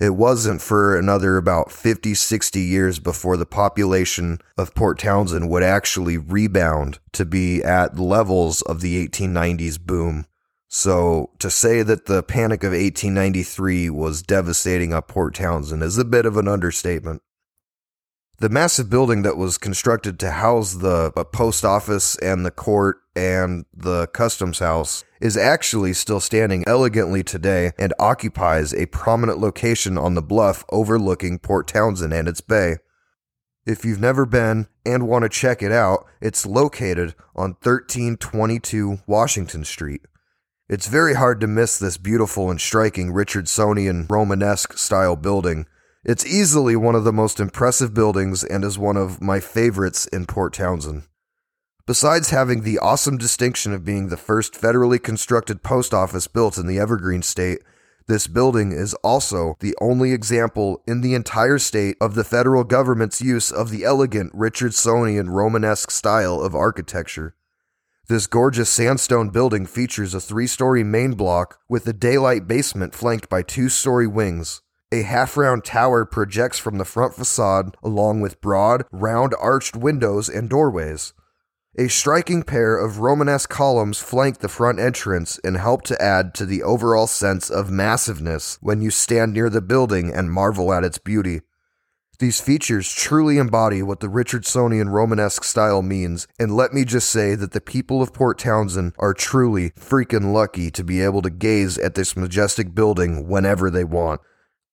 It 0.00 0.10
wasn't 0.10 0.60
for 0.60 0.98
another 0.98 1.36
about 1.36 1.70
50, 1.70 2.14
60 2.14 2.60
years 2.60 2.98
before 2.98 3.36
the 3.36 3.46
population 3.46 4.38
of 4.58 4.74
Port 4.74 4.98
Townsend 4.98 5.48
would 5.50 5.62
actually 5.62 6.18
rebound 6.18 6.98
to 7.12 7.24
be 7.24 7.62
at 7.62 7.98
levels 7.98 8.62
of 8.62 8.80
the 8.80 9.06
1890s 9.06 9.80
boom. 9.80 10.26
So 10.68 11.30
to 11.38 11.50
say 11.50 11.82
that 11.82 12.06
the 12.06 12.22
Panic 12.22 12.64
of 12.64 12.72
1893 12.72 13.90
was 13.90 14.22
devastating 14.22 14.92
up 14.92 15.08
Port 15.08 15.34
Townsend 15.34 15.82
is 15.82 15.98
a 15.98 16.04
bit 16.04 16.26
of 16.26 16.36
an 16.36 16.48
understatement. 16.48 17.22
The 18.38 18.48
massive 18.48 18.90
building 18.90 19.22
that 19.22 19.36
was 19.36 19.58
constructed 19.58 20.18
to 20.18 20.32
house 20.32 20.74
the 20.74 21.12
uh, 21.16 21.24
post 21.24 21.64
office 21.64 22.16
and 22.16 22.44
the 22.44 22.50
court 22.50 22.98
and 23.14 23.64
the 23.72 24.08
customs 24.08 24.58
house 24.58 25.04
is 25.20 25.36
actually 25.36 25.92
still 25.92 26.18
standing 26.18 26.64
elegantly 26.66 27.22
today 27.22 27.70
and 27.78 27.94
occupies 28.00 28.74
a 28.74 28.86
prominent 28.86 29.38
location 29.38 29.96
on 29.96 30.14
the 30.14 30.22
bluff 30.22 30.64
overlooking 30.70 31.38
Port 31.38 31.68
Townsend 31.68 32.12
and 32.12 32.26
its 32.26 32.40
bay. 32.40 32.78
If 33.66 33.84
you've 33.84 34.00
never 34.00 34.26
been 34.26 34.66
and 34.84 35.08
want 35.08 35.22
to 35.22 35.28
check 35.28 35.62
it 35.62 35.72
out, 35.72 36.04
it's 36.20 36.44
located 36.44 37.14
on 37.36 37.56
1322 37.62 38.98
Washington 39.06 39.64
Street. 39.64 40.02
It's 40.66 40.86
very 40.86 41.12
hard 41.12 41.42
to 41.42 41.46
miss 41.46 41.78
this 41.78 41.98
beautiful 41.98 42.50
and 42.50 42.58
striking 42.58 43.12
Richardsonian 43.12 44.06
Romanesque 44.08 44.78
style 44.78 45.14
building. 45.14 45.66
It's 46.04 46.24
easily 46.24 46.74
one 46.74 46.94
of 46.94 47.04
the 47.04 47.12
most 47.12 47.38
impressive 47.38 47.92
buildings 47.92 48.42
and 48.42 48.64
is 48.64 48.78
one 48.78 48.96
of 48.96 49.20
my 49.20 49.40
favorites 49.40 50.06
in 50.06 50.24
Port 50.24 50.54
Townsend. 50.54 51.02
Besides 51.86 52.30
having 52.30 52.62
the 52.62 52.78
awesome 52.78 53.18
distinction 53.18 53.74
of 53.74 53.84
being 53.84 54.08
the 54.08 54.16
first 54.16 54.54
federally 54.54 55.02
constructed 55.02 55.62
post 55.62 55.92
office 55.92 56.28
built 56.28 56.56
in 56.56 56.66
the 56.66 56.78
Evergreen 56.78 57.20
State, 57.20 57.58
this 58.06 58.26
building 58.26 58.72
is 58.72 58.94
also 59.04 59.56
the 59.60 59.76
only 59.82 60.12
example 60.12 60.82
in 60.86 61.02
the 61.02 61.12
entire 61.12 61.58
state 61.58 61.98
of 62.00 62.14
the 62.14 62.24
federal 62.24 62.64
government's 62.64 63.20
use 63.20 63.50
of 63.50 63.68
the 63.68 63.84
elegant 63.84 64.32
Richardsonian 64.32 65.28
Romanesque 65.28 65.90
style 65.90 66.40
of 66.40 66.54
architecture. 66.54 67.34
This 68.06 68.26
gorgeous 68.26 68.68
sandstone 68.68 69.30
building 69.30 69.64
features 69.64 70.12
a 70.12 70.20
three 70.20 70.46
story 70.46 70.84
main 70.84 71.12
block 71.12 71.60
with 71.70 71.86
a 71.86 71.94
daylight 71.94 72.46
basement 72.46 72.94
flanked 72.94 73.30
by 73.30 73.40
two 73.40 73.70
story 73.70 74.06
wings. 74.06 74.60
A 74.92 75.04
half 75.04 75.38
round 75.38 75.64
tower 75.64 76.04
projects 76.04 76.58
from 76.58 76.76
the 76.76 76.84
front 76.84 77.14
facade, 77.14 77.78
along 77.82 78.20
with 78.20 78.42
broad, 78.42 78.84
round 78.92 79.34
arched 79.40 79.74
windows 79.74 80.28
and 80.28 80.50
doorways. 80.50 81.14
A 81.78 81.88
striking 81.88 82.42
pair 82.42 82.76
of 82.76 82.98
Romanesque 82.98 83.48
columns 83.48 84.00
flank 84.00 84.40
the 84.40 84.50
front 84.50 84.78
entrance 84.78 85.40
and 85.42 85.56
help 85.56 85.80
to 85.84 86.00
add 86.00 86.34
to 86.34 86.44
the 86.44 86.62
overall 86.62 87.06
sense 87.06 87.48
of 87.48 87.70
massiveness 87.70 88.58
when 88.60 88.82
you 88.82 88.90
stand 88.90 89.32
near 89.32 89.48
the 89.48 89.62
building 89.62 90.12
and 90.12 90.30
marvel 90.30 90.74
at 90.74 90.84
its 90.84 90.98
beauty. 90.98 91.40
These 92.18 92.40
features 92.40 92.92
truly 92.92 93.38
embody 93.38 93.82
what 93.82 94.00
the 94.00 94.08
Richardsonian 94.08 94.88
Romanesque 94.88 95.42
style 95.42 95.82
means, 95.82 96.28
and 96.38 96.56
let 96.56 96.72
me 96.72 96.84
just 96.84 97.10
say 97.10 97.34
that 97.34 97.50
the 97.50 97.60
people 97.60 98.00
of 98.00 98.12
Port 98.12 98.38
Townsend 98.38 98.92
are 98.98 99.14
truly 99.14 99.70
freaking 99.70 100.32
lucky 100.32 100.70
to 100.70 100.84
be 100.84 101.00
able 101.00 101.22
to 101.22 101.30
gaze 101.30 101.76
at 101.76 101.94
this 101.94 102.16
majestic 102.16 102.74
building 102.74 103.28
whenever 103.28 103.68
they 103.68 103.84
want. 103.84 104.20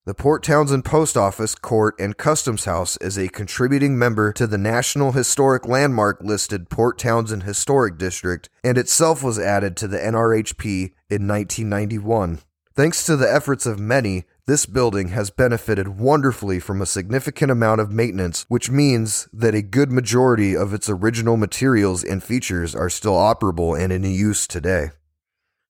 The 0.05 0.13
Port 0.15 0.43
Townsend 0.43 0.83
Post 0.85 1.15
Office, 1.15 1.53
Court, 1.53 1.93
and 1.99 2.17
Customs 2.17 2.65
House 2.65 2.97
is 2.97 3.17
a 3.17 3.27
contributing 3.27 3.97
member 3.97 4.33
to 4.33 4.47
the 4.47 4.57
National 4.57 5.11
Historic 5.11 5.67
Landmark 5.67 6.23
listed 6.23 6.69
Port 6.69 6.97
Townsend 6.97 7.43
Historic 7.43 7.97
District 7.99 8.49
and 8.63 8.77
itself 8.79 9.23
was 9.23 9.37
added 9.37 9.77
to 9.77 9.87
the 9.87 9.99
NRHP 9.99 10.93
in 11.09 11.27
1991. 11.27 12.39
Thanks 12.73 13.05
to 13.05 13.17
the 13.17 13.29
efforts 13.29 13.65
of 13.65 13.79
many, 13.81 14.23
this 14.45 14.65
building 14.65 15.09
has 15.09 15.29
benefited 15.29 15.99
wonderfully 15.99 16.57
from 16.61 16.81
a 16.81 16.85
significant 16.85 17.51
amount 17.51 17.81
of 17.81 17.91
maintenance, 17.91 18.45
which 18.47 18.71
means 18.71 19.27
that 19.33 19.53
a 19.53 19.61
good 19.61 19.91
majority 19.91 20.55
of 20.55 20.73
its 20.73 20.89
original 20.89 21.35
materials 21.35 22.01
and 22.01 22.23
features 22.23 22.73
are 22.73 22.89
still 22.89 23.15
operable 23.15 23.77
and 23.77 23.91
in 23.91 24.05
use 24.05 24.47
today. 24.47 24.91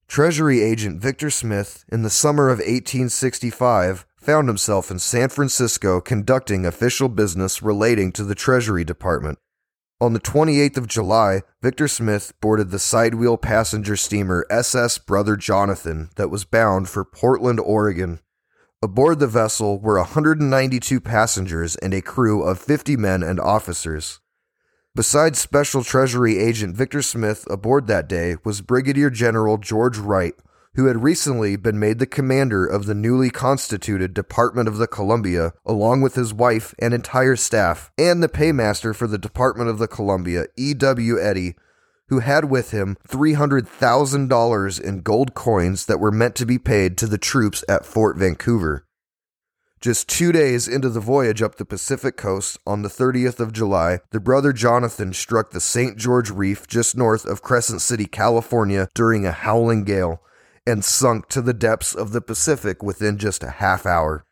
Treasury 0.07 0.61
agent 0.61 1.01
Victor 1.01 1.31
Smith, 1.31 1.85
in 1.91 2.03
the 2.03 2.09
summer 2.11 2.49
of 2.49 2.59
1865, 2.59 4.05
found 4.15 4.47
himself 4.47 4.91
in 4.91 4.99
San 4.99 5.29
Francisco 5.29 6.01
conducting 6.01 6.67
official 6.67 7.09
business 7.09 7.63
relating 7.63 8.11
to 8.11 8.23
the 8.23 8.35
Treasury 8.35 8.83
Department. 8.83 9.39
On 10.01 10.13
the 10.13 10.19
28th 10.19 10.77
of 10.77 10.87
July, 10.87 11.43
Victor 11.61 11.87
Smith 11.87 12.33
boarded 12.41 12.71
the 12.71 12.79
sidewheel 12.79 13.39
passenger 13.39 13.95
steamer 13.95 14.47
SS 14.49 14.97
Brother 14.97 15.35
Jonathan 15.35 16.09
that 16.15 16.31
was 16.31 16.43
bound 16.43 16.89
for 16.89 17.05
Portland, 17.05 17.59
Oregon. 17.59 18.19
Aboard 18.81 19.19
the 19.19 19.27
vessel 19.27 19.79
were 19.79 19.99
192 19.99 20.99
passengers 21.01 21.75
and 21.75 21.93
a 21.93 22.01
crew 22.01 22.41
of 22.41 22.57
50 22.57 22.97
men 22.97 23.21
and 23.21 23.39
officers. 23.39 24.19
Besides 24.95 25.37
Special 25.37 25.83
Treasury 25.83 26.39
Agent 26.39 26.75
Victor 26.75 27.03
Smith 27.03 27.45
aboard 27.47 27.85
that 27.85 28.09
day 28.09 28.37
was 28.43 28.61
Brigadier 28.61 29.11
General 29.11 29.59
George 29.59 29.99
Wright, 29.99 30.33
who 30.75 30.85
had 30.85 31.03
recently 31.03 31.55
been 31.55 31.79
made 31.79 31.99
the 31.99 32.05
commander 32.05 32.65
of 32.65 32.85
the 32.85 32.95
newly 32.95 33.29
constituted 33.29 34.13
Department 34.13 34.67
of 34.67 34.77
the 34.77 34.87
Columbia, 34.87 35.51
along 35.65 36.01
with 36.01 36.15
his 36.15 36.33
wife 36.33 36.73
and 36.79 36.93
entire 36.93 37.35
staff, 37.35 37.91
and 37.97 38.23
the 38.23 38.29
paymaster 38.29 38.93
for 38.93 39.07
the 39.07 39.17
Department 39.17 39.69
of 39.69 39.79
the 39.79 39.87
Columbia, 39.87 40.45
E.W. 40.55 41.19
Eddy, 41.19 41.55
who 42.07 42.19
had 42.19 42.45
with 42.45 42.71
him 42.71 42.97
$300,000 43.07 44.81
in 44.81 45.01
gold 45.01 45.33
coins 45.33 45.85
that 45.85 45.99
were 45.99 46.11
meant 46.11 46.35
to 46.35 46.45
be 46.45 46.57
paid 46.57 46.97
to 46.97 47.07
the 47.07 47.17
troops 47.17 47.63
at 47.67 47.85
Fort 47.85 48.17
Vancouver. 48.17 48.85
Just 49.81 50.07
two 50.07 50.31
days 50.31 50.67
into 50.67 50.89
the 50.89 50.99
voyage 50.99 51.41
up 51.41 51.55
the 51.55 51.65
Pacific 51.65 52.15
coast, 52.15 52.59
on 52.67 52.81
the 52.81 52.89
30th 52.89 53.39
of 53.39 53.51
July, 53.51 53.99
the 54.11 54.19
brother 54.19 54.53
Jonathan 54.53 55.11
struck 55.11 55.51
the 55.51 55.59
St. 55.59 55.97
George 55.97 56.29
Reef 56.29 56.67
just 56.67 56.95
north 56.95 57.25
of 57.25 57.41
Crescent 57.41 57.81
City, 57.81 58.05
California, 58.05 58.89
during 58.93 59.25
a 59.25 59.31
howling 59.31 59.83
gale 59.83 60.21
and 60.65 60.85
sunk 60.85 61.27
to 61.29 61.41
the 61.41 61.53
depths 61.53 61.95
of 61.95 62.11
the 62.11 62.21
Pacific 62.21 62.83
within 62.83 63.17
just 63.17 63.43
a 63.43 63.49
half 63.49 63.85
hour. 63.85 64.25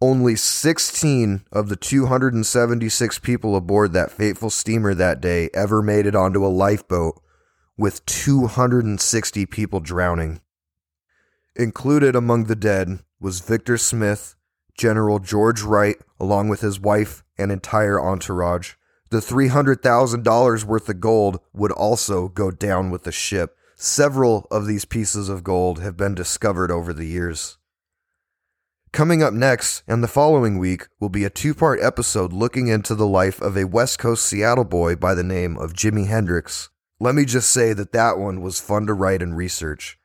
Only 0.00 0.36
16 0.36 1.44
of 1.52 1.68
the 1.68 1.76
276 1.76 3.18
people 3.20 3.56
aboard 3.56 3.92
that 3.92 4.10
fateful 4.10 4.50
steamer 4.50 4.94
that 4.94 5.20
day 5.20 5.48
ever 5.54 5.82
made 5.82 6.06
it 6.06 6.14
onto 6.14 6.44
a 6.44 6.48
lifeboat, 6.48 7.20
with 7.78 8.04
260 8.06 9.46
people 9.46 9.80
drowning. 9.80 10.40
Included 11.54 12.14
among 12.14 12.44
the 12.44 12.56
dead 12.56 13.00
was 13.18 13.40
Victor 13.40 13.78
Smith, 13.78 14.34
General 14.76 15.18
George 15.18 15.62
Wright, 15.62 15.96
along 16.20 16.48
with 16.48 16.60
his 16.60 16.78
wife 16.78 17.24
and 17.38 17.50
entire 17.50 17.98
entourage. 18.00 18.74
The 19.08 19.18
$300,000 19.18 20.64
worth 20.64 20.88
of 20.88 21.00
gold 21.00 21.40
would 21.54 21.72
also 21.72 22.28
go 22.28 22.50
down 22.50 22.90
with 22.90 23.04
the 23.04 23.12
ship, 23.12 23.56
Several 23.78 24.46
of 24.50 24.66
these 24.66 24.86
pieces 24.86 25.28
of 25.28 25.44
gold 25.44 25.82
have 25.82 25.98
been 25.98 26.14
discovered 26.14 26.70
over 26.70 26.94
the 26.94 27.04
years. 27.04 27.58
Coming 28.90 29.22
up 29.22 29.34
next 29.34 29.82
and 29.86 30.02
the 30.02 30.08
following 30.08 30.56
week 30.56 30.86
will 30.98 31.10
be 31.10 31.24
a 31.24 31.30
two 31.30 31.54
part 31.54 31.78
episode 31.82 32.32
looking 32.32 32.68
into 32.68 32.94
the 32.94 33.06
life 33.06 33.38
of 33.42 33.54
a 33.54 33.66
West 33.66 33.98
Coast 33.98 34.24
Seattle 34.24 34.64
boy 34.64 34.96
by 34.96 35.14
the 35.14 35.22
name 35.22 35.58
of 35.58 35.74
Jimi 35.74 36.06
Hendrix. 36.06 36.70
Let 36.98 37.14
me 37.14 37.26
just 37.26 37.50
say 37.50 37.74
that 37.74 37.92
that 37.92 38.16
one 38.16 38.40
was 38.40 38.60
fun 38.60 38.86
to 38.86 38.94
write 38.94 39.20
and 39.20 39.36
research. 39.36 39.98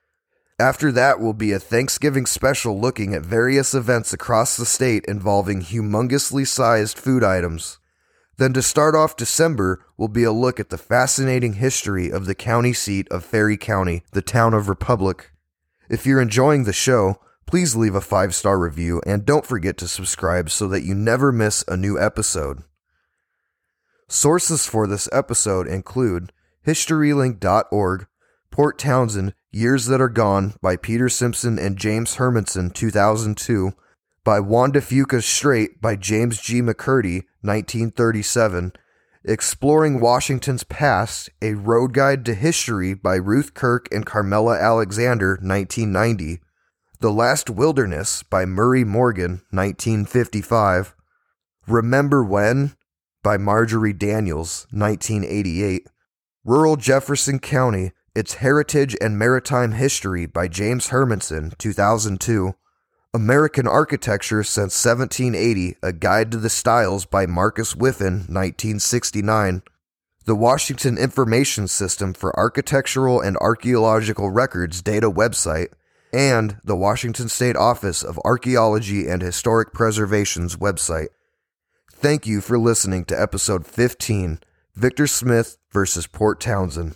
After 0.60 0.92
that 0.92 1.22
will 1.22 1.34
be 1.34 1.54
a 1.54 1.60
Thanksgiving 1.60 2.26
special 2.26 2.78
looking 2.78 3.14
at 3.14 3.22
various 3.22 3.74
events 3.74 4.12
across 4.12 4.58
the 4.58 4.66
state 4.66 5.06
involving 5.08 5.62
humongously 5.62 6.46
sized 6.46 6.98
food 6.98 7.24
items. 7.24 7.80
Then, 8.42 8.54
to 8.54 8.64
start 8.64 8.96
off 8.96 9.16
December, 9.16 9.86
will 9.98 10.08
be 10.08 10.24
a 10.24 10.32
look 10.32 10.60
at 10.60 10.72
the 10.72 10.78
fascinating 10.80 11.54
history 11.54 12.10
of 12.10 12.26
the 12.26 12.34
county 12.34 12.74
seat 12.74 13.08
of 13.12 13.24
Ferry 13.24 13.56
County, 13.56 14.02
the 14.14 14.24
town 14.24 14.56
of 14.56 14.68
Republic. 14.68 15.32
If 15.92 16.08
you're 16.08 16.20
enjoying 16.20 16.64
the 16.64 16.74
show, 16.74 17.20
please 17.46 17.76
leave 17.76 17.94
a 17.94 18.02
five 18.02 18.34
star 18.34 18.58
review 18.58 19.00
and 19.06 19.28
don't 19.28 19.46
forget 19.46 19.78
to 19.78 19.88
subscribe 19.88 20.50
so 20.50 20.68
that 20.70 20.82
you 20.82 20.96
never 20.96 21.32
miss 21.32 21.64
a 21.68 21.78
new 21.78 22.00
episode. 22.02 22.64
Sources 24.08 24.66
for 24.66 24.88
this 24.88 25.08
episode 25.12 25.68
include 25.68 26.34
HistoryLink.org, 26.66 28.08
Port 28.50 28.80
Townsend 28.80 29.36
Years 29.52 29.86
That 29.86 30.02
Are 30.02 30.10
Gone 30.10 30.56
by 30.64 30.78
Peter 30.78 31.10
Simpson 31.10 31.60
and 31.60 31.78
James 31.78 32.16
Hermanson, 32.16 32.74
2002, 32.74 33.74
by 34.24 34.40
Juan 34.40 34.72
de 34.72 34.80
Fuca 34.80 35.22
Strait 35.22 35.82
by 35.82 35.96
James 35.96 36.40
G. 36.40 36.62
McCurdy, 36.62 37.24
1937, 37.42 38.74
Exploring 39.24 40.00
Washington's 40.00 40.64
Past, 40.64 41.30
A 41.42 41.54
Road 41.54 41.94
Guide 41.94 42.26
to 42.26 42.34
History 42.36 42.94
by 42.94 43.16
Ruth 43.16 43.54
Kirk 43.54 43.88
and 43.92 44.06
Carmela 44.06 44.58
Alexander, 44.60 45.40
1990, 45.42 46.40
The 47.00 47.12
Last 47.12 47.50
Wilderness 47.50 48.24
by 48.24 48.46
Murray 48.46 48.84
Morgan, 48.84 49.42
1955, 49.50 50.96
Remember 51.68 52.24
When 52.24 52.76
by 53.24 53.38
Marjorie 53.38 53.94
Daniels, 53.94 54.68
1988, 54.72 55.88
Rural 56.44 56.76
Jefferson 56.76 57.40
County, 57.40 57.92
Its 58.16 58.36
Heritage 58.36 58.96
and 59.02 59.18
Maritime 59.18 59.72
History 59.74 60.26
by 60.26 60.48
James 60.48 60.90
Hermanson, 60.90 61.58
2002, 61.58 62.56
American 63.14 63.68
Architecture 63.68 64.42
Since 64.42 64.86
1780 64.86 65.76
A 65.84 65.92
Guide 65.92 66.32
to 66.32 66.38
the 66.38 66.50
Styles 66.50 67.04
by 67.04 67.26
Marcus 67.26 67.76
Whiffen, 67.76 68.20
1969. 68.30 69.64
The 70.24 70.36
Washington 70.36 70.98
Information 70.98 71.68
System 71.68 72.14
for 72.14 72.34
Architectural 72.40 73.20
and 73.20 73.36
Archaeological 73.36 74.30
Records 74.30 74.82
data 74.82 75.12
website, 75.12 75.74
and 76.14 76.56
the 76.64 76.78
Washington 76.78 77.28
State 77.28 77.58
Office 77.58 78.02
of 78.02 78.18
Archaeology 78.24 79.10
and 79.10 79.22
Historic 79.22 79.74
Preservation's 79.74 80.56
website. 80.56 81.10
Thank 81.92 82.26
you 82.26 82.40
for 82.40 82.58
listening 82.58 83.04
to 83.06 83.22
episode 83.22 83.68
15 83.68 84.40
Victor 84.74 85.08
Smith 85.08 85.58
versus 85.74 86.08
Port 86.08 86.40
Townsend. 86.40 86.96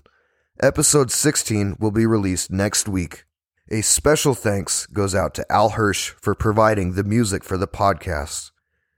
Episode 0.61 1.11
16 1.11 1.75
will 1.77 1.91
be 1.91 2.05
released 2.05 2.51
next 2.51 2.87
week. 2.87 3.25
A 3.71 3.81
special 3.81 4.35
thanks 4.35 4.85
goes 4.85 5.15
out 5.15 5.33
to 5.33 5.51
Al 5.51 5.69
Hirsch 5.69 6.11
for 6.21 6.35
providing 6.35 6.93
the 6.93 7.03
music 7.03 7.43
for 7.43 7.57
the 7.57 7.67
podcast. 7.67 8.51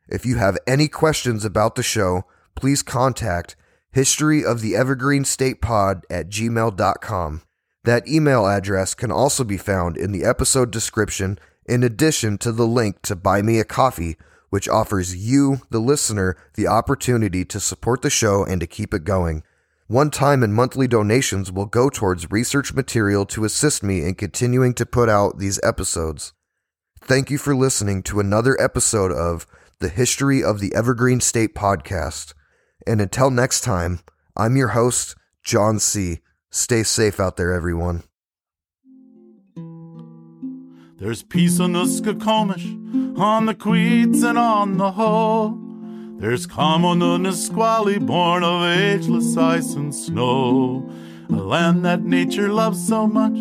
If 0.10 0.25
you 0.25 0.36
have 0.36 0.58
any 0.67 0.89
questions 0.89 1.45
about 1.45 1.75
the 1.75 1.84
show, 1.84 2.25
please 2.53 2.84
contact 2.84 3.56
history 3.93 4.43
of 4.43 4.60
the 4.60 4.75
evergreen 4.75 5.23
state 5.23 5.62
pod 5.62 6.03
at 6.10 6.27
gmail.com. 6.27 7.43
That 7.86 8.10
email 8.10 8.45
address 8.45 8.93
can 8.93 9.10
also 9.10 9.45
be 9.45 9.58
found 9.58 9.95
in 9.95 10.12
the 10.12 10.25
episode 10.25 10.69
description 10.69 11.39
in 11.65 11.82
addition 11.82 12.38
to 12.39 12.51
the 12.51 12.67
link 12.67 13.01
to 13.03 13.15
buy 13.15 13.41
me 13.41 13.60
a 13.60 13.63
coffee, 13.63 14.17
which 14.49 14.67
offers 14.67 15.15
you, 15.15 15.62
the 15.69 15.80
listener, 15.80 16.36
the 16.56 16.67
opportunity 16.67 17.45
to 17.45 17.62
support 17.62 18.01
the 18.01 18.10
show 18.10 18.43
and 18.43 18.60
to 18.60 18.67
keep 18.67 18.93
it 18.93 19.06
going. 19.06 19.43
One 19.89 20.12
time 20.12 20.43
and 20.43 20.54
monthly 20.54 20.86
donations 20.86 21.50
will 21.50 21.65
go 21.65 21.89
towards 21.89 22.30
research 22.30 22.73
material 22.73 23.26
to 23.28 23.45
assist 23.45 23.84
me 23.84 24.04
in 24.04 24.15
continuing 24.15 24.73
to 24.73 24.86
put 24.86 25.08
out 25.08 25.39
these 25.39 25.62
episodes. 25.63 26.34
Thank 27.00 27.32
you 27.32 27.38
for 27.38 27.56
listening 27.56 28.04
to 28.04 28.19
another 28.19 28.60
episode 28.62 29.13
of 29.13 29.47
the 29.80 29.88
History 29.88 30.43
of 30.43 30.60
the 30.60 30.76
Evergreen 30.76 31.21
State 31.21 31.56
podcast. 31.56 32.34
And 32.86 33.00
until 33.00 33.32
next 33.32 33.62
time, 33.62 34.02
I'm 34.36 34.58
your 34.58 34.69
host, 34.69 35.15
Jon 35.41 35.80
C. 35.80 36.19
Stay 36.52 36.84
safe 36.84 37.17
out 37.17 37.38
there, 37.38 37.54
everyone. 37.54 38.04
There's 40.97 41.23
peace 41.23 41.62
on 41.62 41.71
the 41.71 41.86
Skokomish, 41.86 43.17
on 43.17 43.45
the 43.45 43.56
Queets, 43.56 44.21
and 44.21 44.38
on 44.38 44.76
the 44.78 44.91
Hoh. 44.91 45.66
There's 46.19 46.47
calm 46.47 46.84
on 46.84 46.97
the 46.97 47.19
Nisqually, 47.19 47.99
born 47.99 48.43
of 48.43 48.63
ageless 48.63 49.38
ice 49.38 49.75
and 49.75 49.93
snow. 49.93 50.89
A 51.30 51.36
land 51.36 51.86
that 51.86 52.01
nature 52.01 52.51
loves 52.51 52.88
so 52.88 53.06
much, 53.06 53.38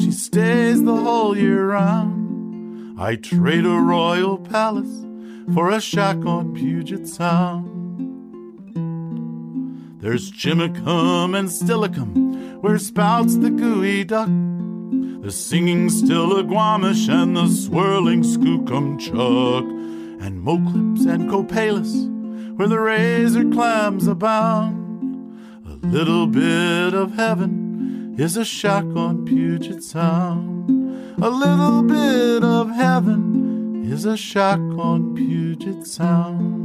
she 0.00 0.12
stays 0.12 0.84
the 0.84 0.94
whole 0.94 1.36
year 1.36 1.70
round. 1.70 3.00
I 3.00 3.16
trade 3.16 3.66
a 3.66 3.70
royal 3.70 4.38
palace 4.38 5.04
for 5.52 5.70
a 5.70 5.80
shack 5.80 6.24
on 6.24 6.54
Puget 6.54 7.08
Sound. 7.08 7.66
There's 10.00 10.30
Chimacum 10.30 11.36
and 11.36 11.48
Steilacoom, 11.48 12.60
where 12.60 12.78
spouts 12.78 13.38
the 13.38 13.50
geoduck, 13.50 15.22
The 15.24 15.32
singing 15.32 15.88
Stillaguamish 15.88 17.08
and 17.12 17.36
the 17.36 17.48
swirling 17.48 18.22
Skookumchuck, 18.22 19.68
and 20.24 20.44
Moclips 20.44 21.06
and 21.12 21.28
Copalis 21.28 22.19
where 22.60 22.68
the 22.68 22.78
razor 22.78 23.50
clams 23.52 24.06
abound. 24.06 25.64
A 25.64 25.86
little 25.86 26.26
bit 26.26 26.92
of 26.92 27.14
heaven 27.14 28.14
is 28.18 28.36
a 28.36 28.44
shack 28.44 28.84
on 28.84 29.24
Puget 29.24 29.82
Sound. 29.82 30.68
A 31.24 31.30
little 31.30 31.82
bit 31.82 32.44
of 32.44 32.70
heaven 32.70 33.90
is 33.90 34.04
a 34.04 34.14
shack 34.14 34.58
on 34.58 35.14
Puget 35.14 35.86
Sound. 35.86 36.59